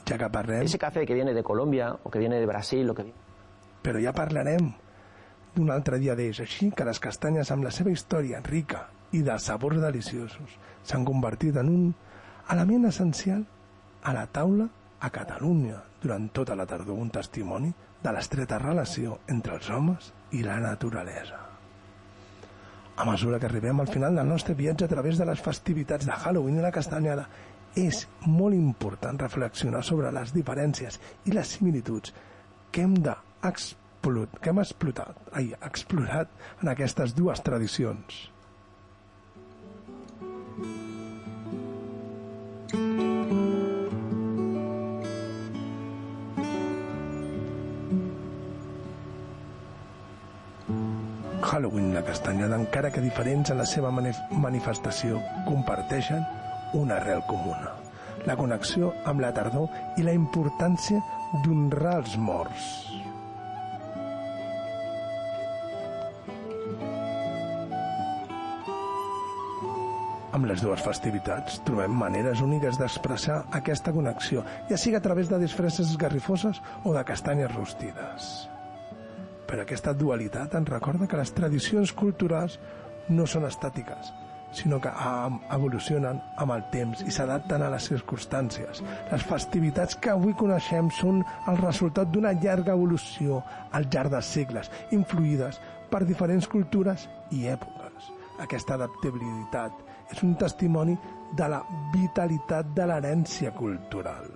[0.10, 0.66] ja que parlem...
[0.66, 3.06] Ese café que viene de Colombia o que viene de Brasil o que.
[3.86, 4.72] Però ja parlarem
[5.54, 9.38] d'un altre dia d'ells, així que les castanyes amb la seva història rica i de
[9.38, 11.84] sabors deliciosos s'han convertit en un
[12.50, 13.46] element essencial
[14.04, 14.68] a la taula
[15.00, 17.70] a Catalunya durant tota la tardor un testimoni
[18.04, 21.40] de l'estreta relació entre els homes i la naturalesa.
[22.96, 26.14] A mesura que arribem al final del nostre viatge a través de les festivitats de
[26.14, 27.26] Halloween i la castanyada,
[27.74, 32.14] és molt important reflexionar sobre les diferències i les similituds
[32.72, 33.16] que hem de
[34.04, 36.28] que hem explotat, ai, explorat
[36.62, 38.26] en aquestes dues tradicions.
[51.54, 56.24] Halloween i la castanyada, encara que diferents en la seva manifestació, comparteixen
[56.74, 57.76] una arrel comuna,
[58.26, 59.70] la connexió amb la tardor
[60.02, 60.98] i la importància
[61.44, 62.72] d'honrar els morts.
[70.34, 74.42] Amb les dues festivitats trobem maneres úniques d'expressar aquesta connexió,
[74.72, 78.32] ja sigui a través de disfresses esgarrifoses o de castanyes rostides.
[79.54, 82.56] Però aquesta dualitat ens recorda que les tradicions culturals
[83.14, 84.08] no són estàtiques,
[84.58, 84.90] sinó que
[85.54, 88.82] evolucionen amb el temps i s'adapten a les circumstàncies.
[89.12, 91.20] Les festivitats que avui coneixem són
[91.52, 93.44] el resultat d'una llarga evolució
[93.78, 97.06] al llarg dels segles, influïdes per diferents cultures
[97.38, 98.10] i èpoques.
[98.42, 99.86] Aquesta adaptabilitat
[100.16, 100.98] és un testimoni
[101.38, 101.62] de la
[101.94, 104.34] vitalitat de l'herència cultural.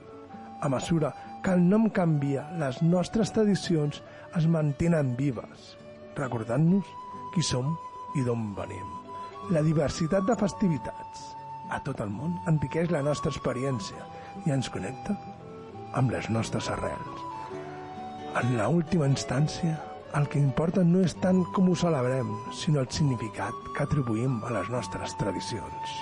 [0.61, 1.09] A mesura
[1.41, 4.03] que el nom canvia, les nostres tradicions
[4.36, 5.73] es mantenen vives,
[6.17, 6.88] recordant-nos
[7.34, 7.75] qui som
[8.17, 8.88] i d'on venim.
[9.53, 11.23] La diversitat de festivitats
[11.71, 14.03] a tot el món enriqueix la nostra experiència
[14.45, 15.15] i ens connecta
[15.99, 17.23] amb les nostres arrels.
[18.38, 19.78] En la última instància,
[20.17, 24.53] el que importa no és tant com ho celebrem, sinó el significat que atribuïm a
[24.59, 25.97] les nostres tradicions.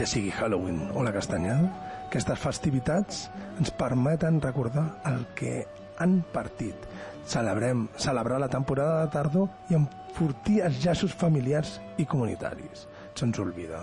[0.00, 1.66] Ja sigui Halloween o la castanyada,
[2.06, 3.18] aquestes festivitats
[3.60, 5.66] ens permeten recordar el que
[6.00, 6.86] han partit.
[7.28, 12.86] Celebrem, celebrar la temporada de tardor i enfortir els llaços familiars i comunitaris.
[13.12, 13.82] Se'ns oblida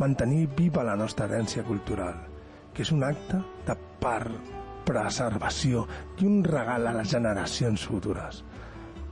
[0.00, 2.16] mantenir viva la nostra herència cultural,
[2.72, 4.54] que és un acte de part
[4.88, 5.84] preservació
[6.16, 8.40] i un regal a les generacions futures.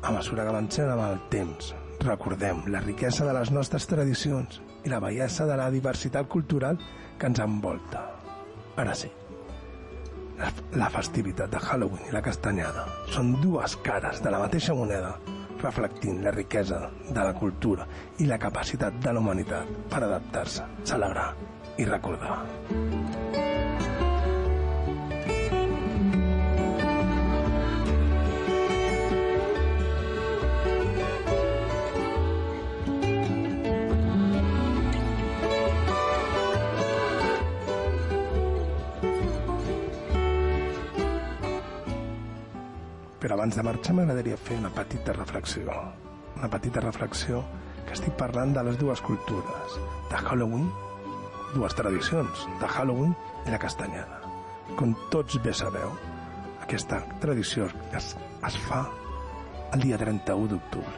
[0.01, 4.91] A mesura que avancem amb el temps, recordem la riquesa de les nostres tradicions i
[4.93, 6.79] la bellesa de la diversitat cultural
[7.19, 8.05] que ens envolta.
[8.79, 9.11] Ara sí,
[10.77, 12.85] la, festivitat de Halloween i la castanyada
[13.15, 15.17] són dues cares de la mateixa moneda
[15.63, 17.89] reflectint la riquesa de la cultura
[18.21, 21.31] i la capacitat de la humanitat per adaptar-se, celebrar
[21.81, 22.43] i recordar.
[43.27, 45.73] Però abans de marxar m'agradaria fer una petita reflexió.
[46.39, 47.41] Una petita reflexió
[47.87, 49.73] que estic parlant de les dues cultures,
[50.13, 50.69] de Halloween,
[51.51, 54.21] dues tradicions, de Halloween i la castanyada.
[54.79, 55.91] Com tots bé sabeu,
[56.63, 57.67] aquesta tradició
[57.99, 58.13] es,
[58.47, 58.85] es fa
[59.75, 60.95] el dia 31 d'octubre.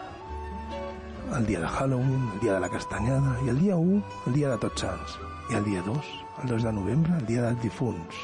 [1.39, 4.53] El dia de Halloween, el dia de la castanyada, i el dia 1, el dia
[4.53, 5.17] de Tots Sants.
[5.49, 6.13] I el dia 2,
[6.43, 8.21] el 2 de novembre, el dia dels difunts.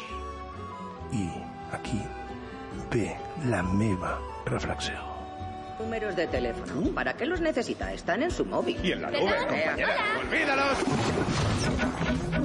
[1.17, 1.25] I
[1.81, 2.03] aquí
[2.91, 5.14] ve la meva reflexió.
[5.79, 6.95] Números de teléfono.
[6.95, 7.93] ¿Para qué los necesita?
[7.93, 8.79] Están en su móvil.
[8.83, 9.97] Y en la nube, compañera.
[10.21, 10.79] ¡Olvídalos!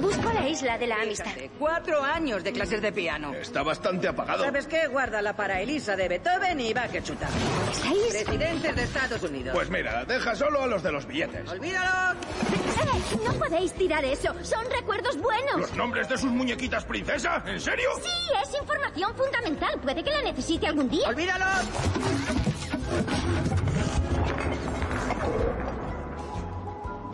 [0.00, 1.30] Busco la isla de la amistad.
[1.58, 3.32] Cuatro años de clases de piano.
[3.34, 4.44] Está bastante apagado.
[4.44, 4.86] ¿Sabes qué?
[4.88, 7.28] Guárdala para Elisa de Beethoven y va que chuta.
[8.10, 9.54] Presidentes de Estados Unidos.
[9.54, 11.48] Pues mira, deja solo a los de los billetes.
[11.50, 12.18] ¡Olvídalo!
[12.18, 13.16] ¡Eh!
[13.24, 14.34] No podéis tirar eso.
[14.42, 15.56] Son recuerdos buenos.
[15.56, 17.42] ¿Los nombres de sus muñequitas princesa?
[17.46, 17.90] ¿En serio?
[18.02, 18.10] Sí,
[18.42, 19.78] es información fundamental.
[19.80, 21.08] Puede que la necesite algún día.
[21.08, 21.46] ¡Olvídalo!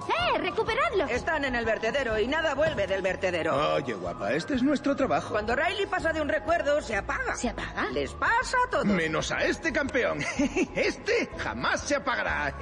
[0.08, 0.38] ¡Eh!
[0.38, 1.10] ¡Recuperadlos!
[1.10, 3.74] Están en el vertedero y nada vuelve del vertedero.
[3.74, 5.30] Oye, guapa, este es nuestro trabajo.
[5.30, 7.34] Cuando Riley pasa de un recuerdo, se apaga.
[7.36, 7.86] ¿Se apaga?
[7.92, 8.84] Les pasa a todos.
[8.86, 10.18] Menos a este campeón.
[10.74, 12.54] Este jamás se apagará.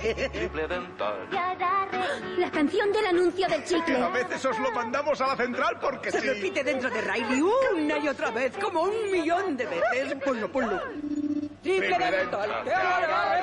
[2.38, 3.96] La canción del anuncio del chicle.
[3.96, 6.28] A veces os lo mandamos a la central porque Se sí.
[6.28, 10.14] repite dentro de Riley una y otra vez, como un millón de veces.
[10.24, 10.80] Ponlo, ponlo.
[11.64, 12.50] Triple dental.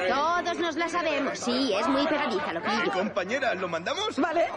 [0.08, 1.40] Todos nos la sabemos.
[1.40, 2.92] Sí, es muy pegadiza, lo ¿Y pillo.
[2.94, 4.16] compañera, lo mandamos?
[4.18, 4.48] Vale.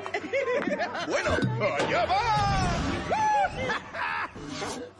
[1.08, 1.30] bueno,
[1.78, 2.70] allá va.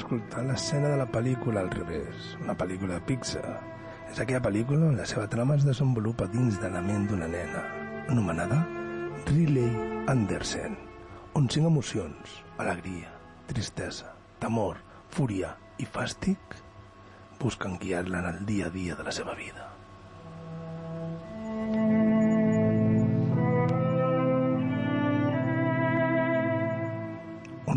[0.00, 3.50] D'escoltar l'escena de la pel·lícula al revés, una pel·lícula de Pixar.
[4.08, 7.60] És aquella pel·lícula on la seva trama es desenvolupa dins de la ment d'una nena,
[8.08, 8.62] anomenada
[9.28, 9.68] Riley
[10.08, 10.78] Anderson,
[11.36, 13.12] on cinc emocions, alegria,
[13.50, 14.80] tristesa, temor,
[15.12, 16.56] fúria i fàstic,
[17.44, 19.69] busquen guiar-la en el dia a dia de la seva vida.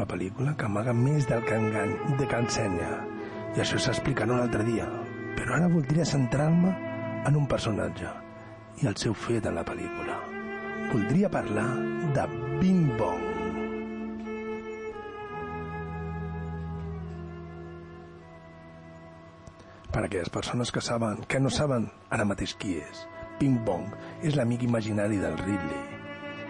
[0.03, 2.87] Una pel·lícula que amaga més del que, engany, de que ensenya.
[3.55, 4.83] I això s'explicarà un altre dia.
[5.37, 6.73] Però ara voldria centrar-me
[7.29, 8.11] en un personatge
[8.83, 10.17] i el seu fet en la pel·lícula.
[10.89, 11.69] Voldria parlar
[12.17, 12.27] de
[12.59, 13.23] Bing Bong.
[19.87, 23.07] Per a aquelles persones que saben, que no saben ara mateix qui és.
[23.39, 23.87] Bing Bong
[24.19, 25.92] és l'amic imaginari del Ridley,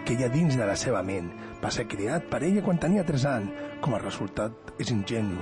[0.06, 1.30] que ja dins de la seva ment
[1.64, 3.62] va ser creat per ella quan tenia 3 anys.
[3.84, 5.38] Com a resultat, és ingenu.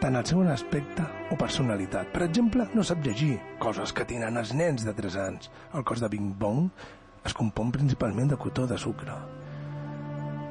[0.00, 2.10] Tant el seu aspecte o personalitat.
[2.12, 5.50] Per exemple, no sap llegir, coses que tenen els nens de 3 anys.
[5.72, 6.68] El cos de Bing Bong
[7.24, 9.16] es compon principalment de cotó de sucre.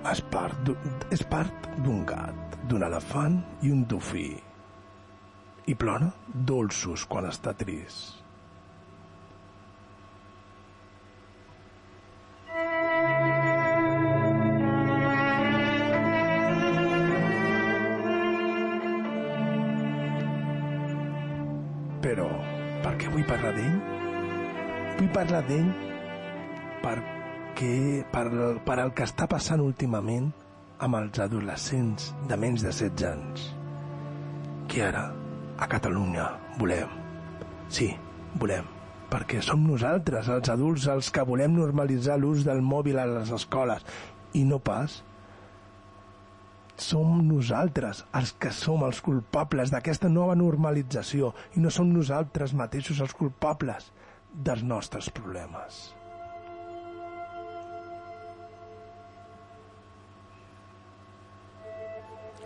[0.09, 4.31] És part d'un gat, d'un elefant i un dofí.
[5.69, 8.22] I plora dolços quan està trist.
[23.23, 23.75] Vull parlar d'ell?
[24.97, 25.67] Vull parlar d'ell
[26.83, 27.75] perquè
[28.11, 28.25] per,
[28.65, 30.27] per el que està passant últimament
[30.83, 33.45] amb els adolescents de menys de 16 anys.
[34.67, 35.05] Que ara,
[35.55, 36.27] a Catalunya,
[36.59, 36.91] volem.
[37.71, 37.93] Sí,
[38.41, 38.67] volem.
[39.13, 43.85] Perquè som nosaltres, els adults, els que volem normalitzar l'ús del mòbil a les escoles.
[44.35, 44.99] I no pas
[46.75, 53.01] som nosaltres els que som els culpables d'aquesta nova normalització i no som nosaltres mateixos
[53.03, 53.91] els culpables
[54.33, 55.93] dels nostres problemes.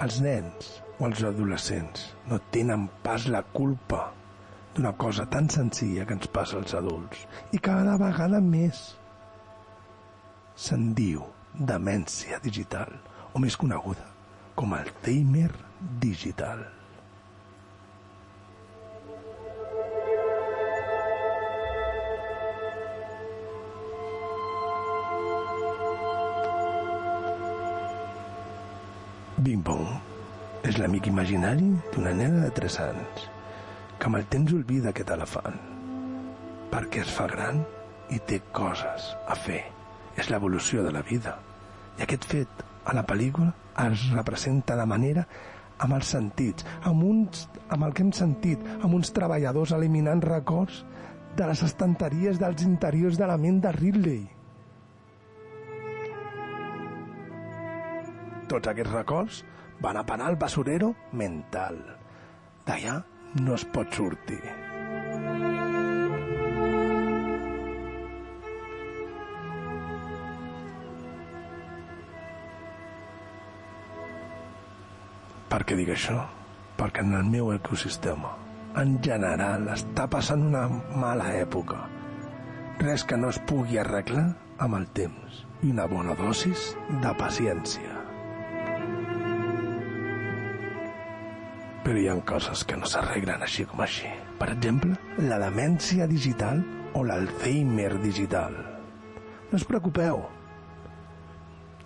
[0.04, 4.12] Els nens o els adolescents no tenen pas la culpa
[4.76, 7.24] d'una cosa tan senzilla que ens passa als adults
[7.56, 8.84] i cada vegada més
[10.68, 11.26] se'n diu
[11.72, 12.94] demència digital
[13.34, 14.17] o més coneguda
[14.58, 15.52] com el Alzheimer
[16.02, 16.64] digital.
[29.38, 29.86] Bing Bong
[30.66, 33.28] és l'amic imaginari d'una nena de 3 anys
[34.00, 35.62] que amb el temps oblida aquest elefant
[36.74, 37.62] perquè es fa gran
[38.10, 39.62] i té coses a fer.
[40.18, 41.36] És l'evolució de la vida.
[42.00, 43.52] I aquest fet a la pel·lícula
[43.84, 45.26] es representa de manera
[45.84, 50.84] amb els sentits, amb, uns, amb el que hem sentit, amb uns treballadors eliminant records
[51.38, 54.24] de les estanteries dels interiors de la ment de Ridley.
[58.48, 59.44] Tots aquests records
[59.84, 61.78] van a parar al basurero mental.
[62.66, 63.02] D'allà
[63.44, 64.67] no es pot sortir.
[75.68, 76.22] Què dic això?
[76.80, 78.30] Perquè en el meu ecosistema,
[78.80, 80.68] en general, està passant una
[81.02, 81.82] mala època.
[82.80, 84.30] Res que no es pugui arreglar
[84.64, 86.70] amb el temps i una bona dosis
[87.04, 87.96] de paciència.
[91.84, 94.12] Però hi ha coses que no s'arreglen així com així.
[94.40, 94.96] Per exemple,
[95.28, 96.62] la demència digital
[96.96, 98.56] o l'Alzheimer digital.
[99.50, 100.24] No us preocupeu.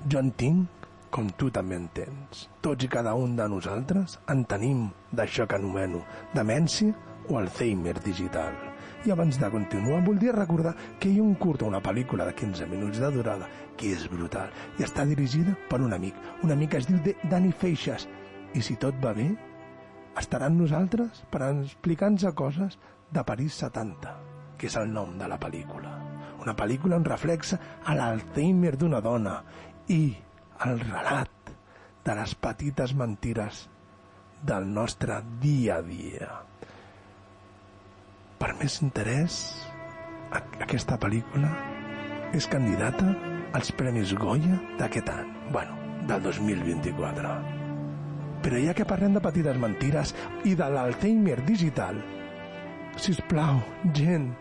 [0.09, 0.80] Jo en tinc
[1.11, 2.47] com tu també en tens.
[2.63, 6.95] Tots i cada un de nosaltres en tenim d'això que anomeno demència
[7.29, 8.55] o Alzheimer digital.
[9.05, 12.35] I abans de continuar, voldria recordar que hi ha un curt o una pel·lícula de
[12.37, 16.15] 15 minuts de durada que és brutal i està dirigida per un amic.
[16.45, 18.07] Un amic que es diu de Dani Feixas.
[18.53, 19.27] I si tot va bé,
[20.19, 22.77] estarà amb nosaltres per explicar-nos coses
[23.11, 24.15] de París 70,
[24.57, 25.95] que és el nom de la pel·lícula.
[26.41, 27.59] Una pel·lícula on reflexa
[27.89, 29.39] l'Alzheimer d'una dona
[29.89, 30.03] i
[30.65, 31.51] el relat
[32.05, 33.65] de les petites mentires
[34.45, 36.29] del nostre dia a dia.
[38.41, 39.39] Per més interès,
[40.33, 41.49] aquesta pel·lícula
[42.37, 43.13] és candidata
[43.57, 45.77] als Premis Goya d'aquest any, bueno,
[46.09, 47.33] del 2024.
[48.41, 50.15] Però ja que parlem de petites mentires
[50.49, 51.99] i de l'Alzheimer digital,
[52.97, 53.61] si us plau,
[53.97, 54.31] gent,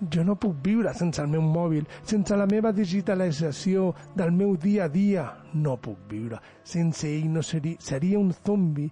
[0.00, 4.86] jo no puc viure sense el meu mòbil, sense la meva digitalització del meu dia
[4.86, 5.26] a dia.
[5.54, 6.38] No puc viure.
[6.62, 8.88] Sense ell no seria, seria un zombi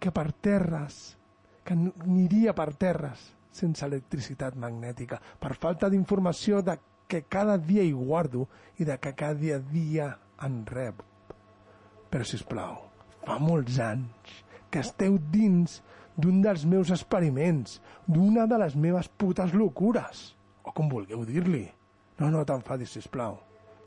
[0.00, 1.16] que per terres,
[1.64, 6.76] que aniria per terres sense electricitat magnètica, per falta d'informació de
[7.10, 8.46] que cada dia hi guardo
[8.78, 11.02] i de que cada dia, en rep.
[12.10, 12.76] Però, si us plau,
[13.26, 14.36] fa molts anys
[14.70, 15.80] que esteu dins
[16.16, 20.30] d'un dels meus experiments, d'una de les meves putes locures
[20.64, 21.64] o com vulgueu dir-li.
[22.20, 23.38] No, no t'enfadis, sisplau.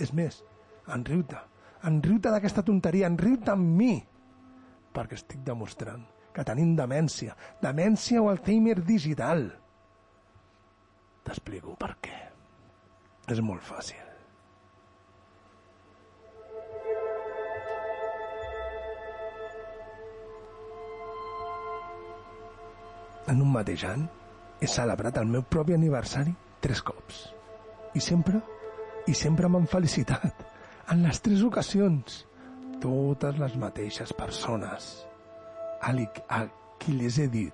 [0.02, 0.42] És més,
[0.96, 1.40] enriu-te.
[1.90, 3.94] Enriu-te d'aquesta tonteria, enriu-te amb mi.
[4.94, 7.36] Perquè estic demostrant que tenim demència.
[7.62, 9.46] Demència o Alzheimer digital.
[11.24, 12.18] T'explico per què.
[13.32, 14.02] És molt fàcil.
[23.32, 24.04] En un mateix any
[24.60, 26.34] he celebrat el meu propi aniversari
[26.64, 27.26] tres cops.
[27.94, 28.40] I sempre,
[29.08, 30.46] i sempre m'han felicitat.
[30.92, 32.24] En les tres ocasions,
[32.84, 34.94] totes les mateixes persones
[35.84, 36.48] a,
[36.80, 37.54] qui les he dit.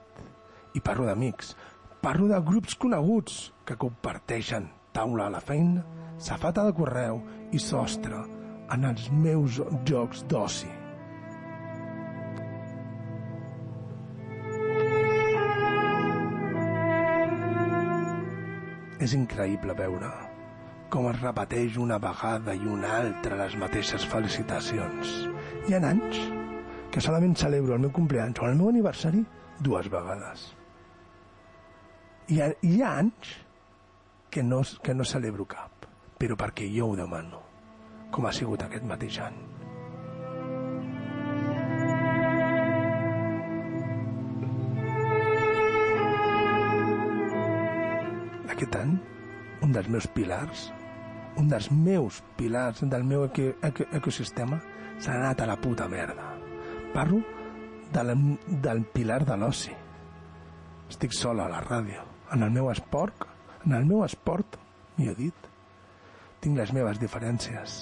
[0.78, 1.56] I parlo d'amics,
[2.02, 5.86] parlo de grups coneguts que comparteixen taula a la feina,
[6.18, 7.22] safata de correu
[7.54, 8.22] i sostre
[8.74, 10.79] en els meus jocs d'oci.
[19.00, 20.12] És increïble veure
[20.90, 25.12] com es repeteix una vegada i una altra les mateixes felicitacions.
[25.68, 26.22] Hi ha anys
[26.90, 29.22] que solament celebro el meu compleany o el meu aniversari
[29.62, 30.48] dues vegades.
[32.30, 33.36] Hi ha, hi ha anys
[34.34, 35.86] que no, que no celebro cap,
[36.18, 37.46] però perquè jo ho demano,
[38.14, 39.40] com ha sigut aquest mateix any.
[48.60, 48.98] Aquest any,
[49.64, 50.66] un dels meus pilars,
[51.40, 54.58] un dels meus pilars del meu eco, eco, ecosistema
[55.00, 56.26] s'ha anat a la puta merda.
[56.92, 57.22] Parlo
[57.94, 58.16] de la,
[58.66, 59.72] del pilar de l'oci.
[60.92, 62.04] Estic sola a la ràdio,
[62.36, 63.24] en el meu esport,
[63.64, 64.58] en el meu esport,
[64.98, 65.48] millor dit.
[66.44, 67.78] Tinc les meves diferències.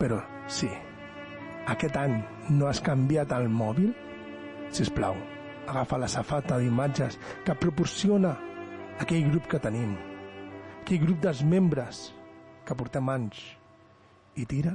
[0.00, 0.70] Però sí,
[1.74, 2.16] aquest any
[2.48, 3.92] no has canviat el mòbil?
[4.72, 5.20] Si us plau,
[5.66, 8.32] agafa la safata d'imatges que proporciona
[9.00, 9.94] aquell grup que tenim,
[10.82, 12.08] aquell grup dels membres
[12.66, 13.40] que portem anys,
[14.36, 14.74] i tira,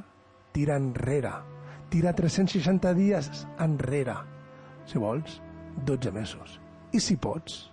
[0.53, 1.33] tira enrere,
[1.93, 4.17] tira 360 dies enrere,
[4.85, 5.41] si vols,
[5.85, 6.57] 12 mesos,
[6.93, 7.67] i si pots,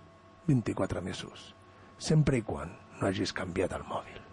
[0.49, 1.49] 24 mesos,
[1.97, 4.24] sempre i quan no hagis canviat el mòbil.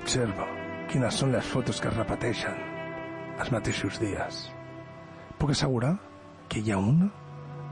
[0.00, 0.46] Observa
[0.90, 2.56] quines són les fotos que es repeteixen
[3.40, 4.46] els mateixos dies.
[5.38, 5.94] Puc assegurar
[6.50, 7.08] que hi ha una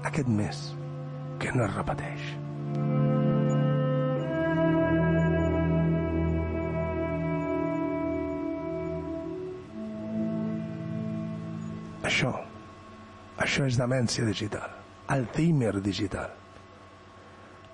[0.08, 0.60] aquest mes
[1.42, 2.28] que no es repeteix.
[12.08, 12.32] Això,
[13.44, 14.72] això és demència digital,
[15.12, 16.32] Alzheimer digital.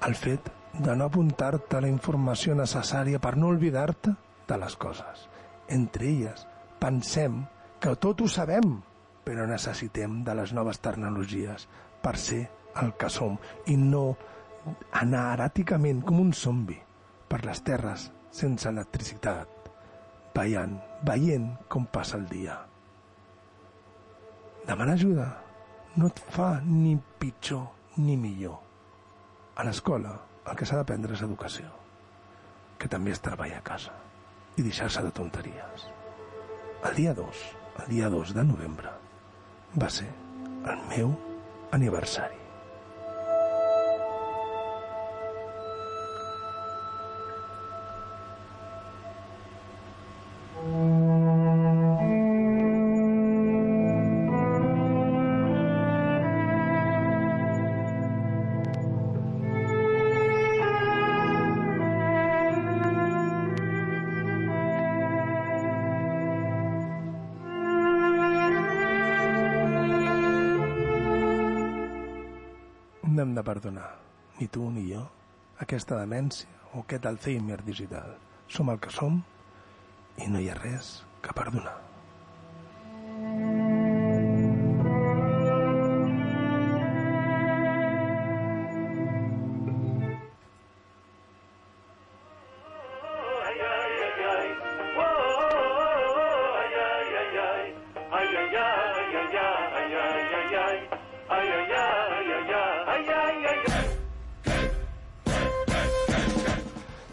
[0.04, 4.16] El fet de no apuntar-te la informació necessària per no oblidar-te
[4.48, 5.28] de les coses.
[5.68, 6.46] Entre elles,
[6.80, 7.44] pensem
[7.80, 8.76] que tot ho sabem,
[9.24, 11.66] però necessitem de les noves tecnologies
[12.04, 12.42] per ser
[12.82, 13.38] el que som
[13.72, 14.04] i no
[15.00, 16.76] anar eràticament com un zombi
[17.28, 19.48] per les terres sense electricitat,
[20.36, 20.76] veient,
[21.06, 22.58] veient com passa el dia.
[24.64, 25.28] Demanar ajuda
[25.96, 27.68] no et fa ni pitjor
[28.00, 28.58] ni millor.
[29.56, 31.68] A l'escola el que s'ha d'aprendre és educació,
[32.76, 34.03] que també és treballar a casa
[34.56, 35.88] i deixar-se de tonteries.
[36.84, 37.42] El dia 2,
[37.82, 38.94] el dia 2 de novembre,
[39.80, 40.08] va ser
[40.70, 41.14] el meu
[41.72, 42.43] aniversari.
[73.64, 73.96] Perdonar,
[74.38, 75.00] ni tu ni jo,
[75.64, 78.12] aquesta demència o aquest Alzheimer digital.
[78.48, 79.22] Som el que som
[80.20, 81.83] i no hi ha res que perdonar.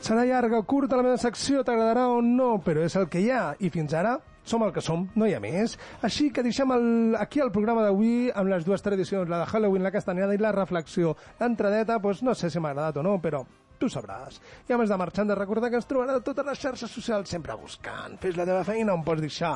[0.01, 3.29] Serà llarga o curta la meva secció, t'agradarà o no, però és el que hi
[3.29, 3.51] ha.
[3.61, 5.75] I fins ara som el que som, no hi ha més.
[6.01, 6.85] Així que deixem el,
[7.21, 10.53] aquí el programa d'avui amb les dues tradicions, la de Halloween, la castanyada i la
[10.55, 11.13] reflexió.
[11.39, 13.43] L'entradeta, doncs no sé si m'ha agradat o no, però
[13.77, 14.41] tu sabràs.
[14.65, 17.29] I a més de marxant de recordar que ens trobarà a totes les xarxes socials
[17.29, 18.17] sempre buscant.
[18.21, 19.53] Fes la teva feina on pots deixar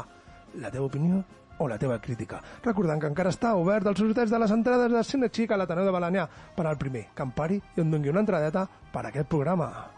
[0.62, 1.24] la teva opinió
[1.58, 2.42] o la teva crítica.
[2.62, 5.90] Recordant que encara està obert el sorteig de les entrades de Cine Xic a l'Ateneu
[5.90, 9.10] de Balanyà per al primer, que em pari i em doni una entradeta per a
[9.14, 9.95] aquest programa.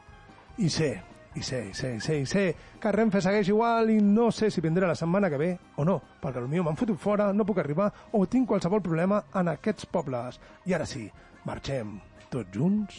[0.57, 1.03] I sé,
[1.35, 2.43] i sé, i sé, i sé, i sé
[2.81, 5.99] que Renfe segueix igual i no sé si vindré la setmana que ve o no,
[6.17, 10.41] perquè potser m'han fotut fora, no puc arribar o tinc qualsevol problema en aquests pobles.
[10.65, 11.05] I ara sí,
[11.45, 11.99] marxem
[12.33, 12.97] tots junts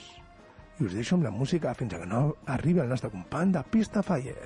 [0.78, 4.06] i us deixo amb la música fins que no arribi el nostre company de Pista
[4.06, 4.38] Fire.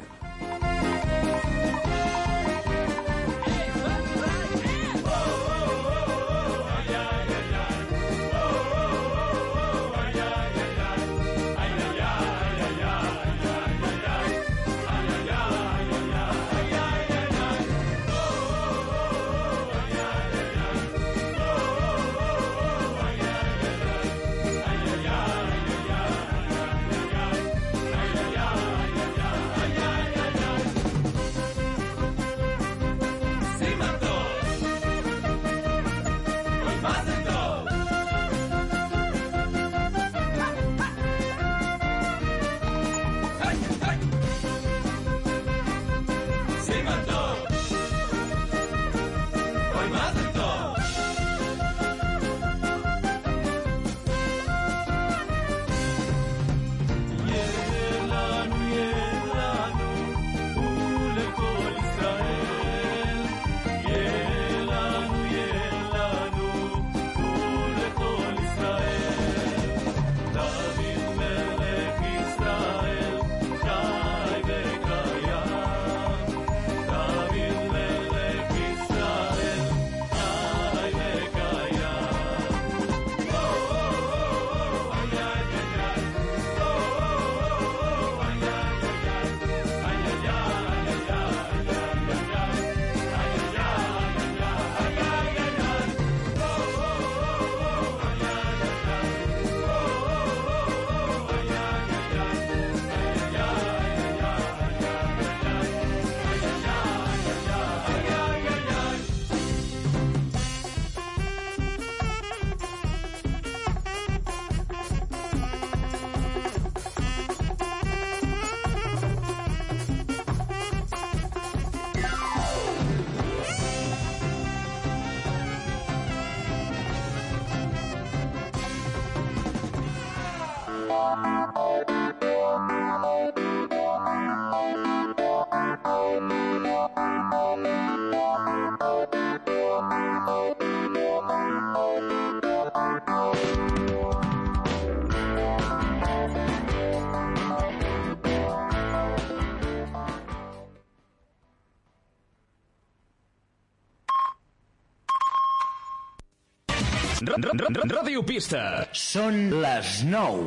[157.53, 158.61] Ràdio Pista.
[158.97, 160.47] Són les 9.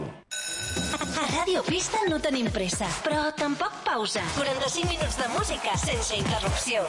[0.98, 4.26] A Ràdio Pista no tenim pressa, però tampoc pausa.
[4.40, 6.82] 45 minuts de música sense interrupció.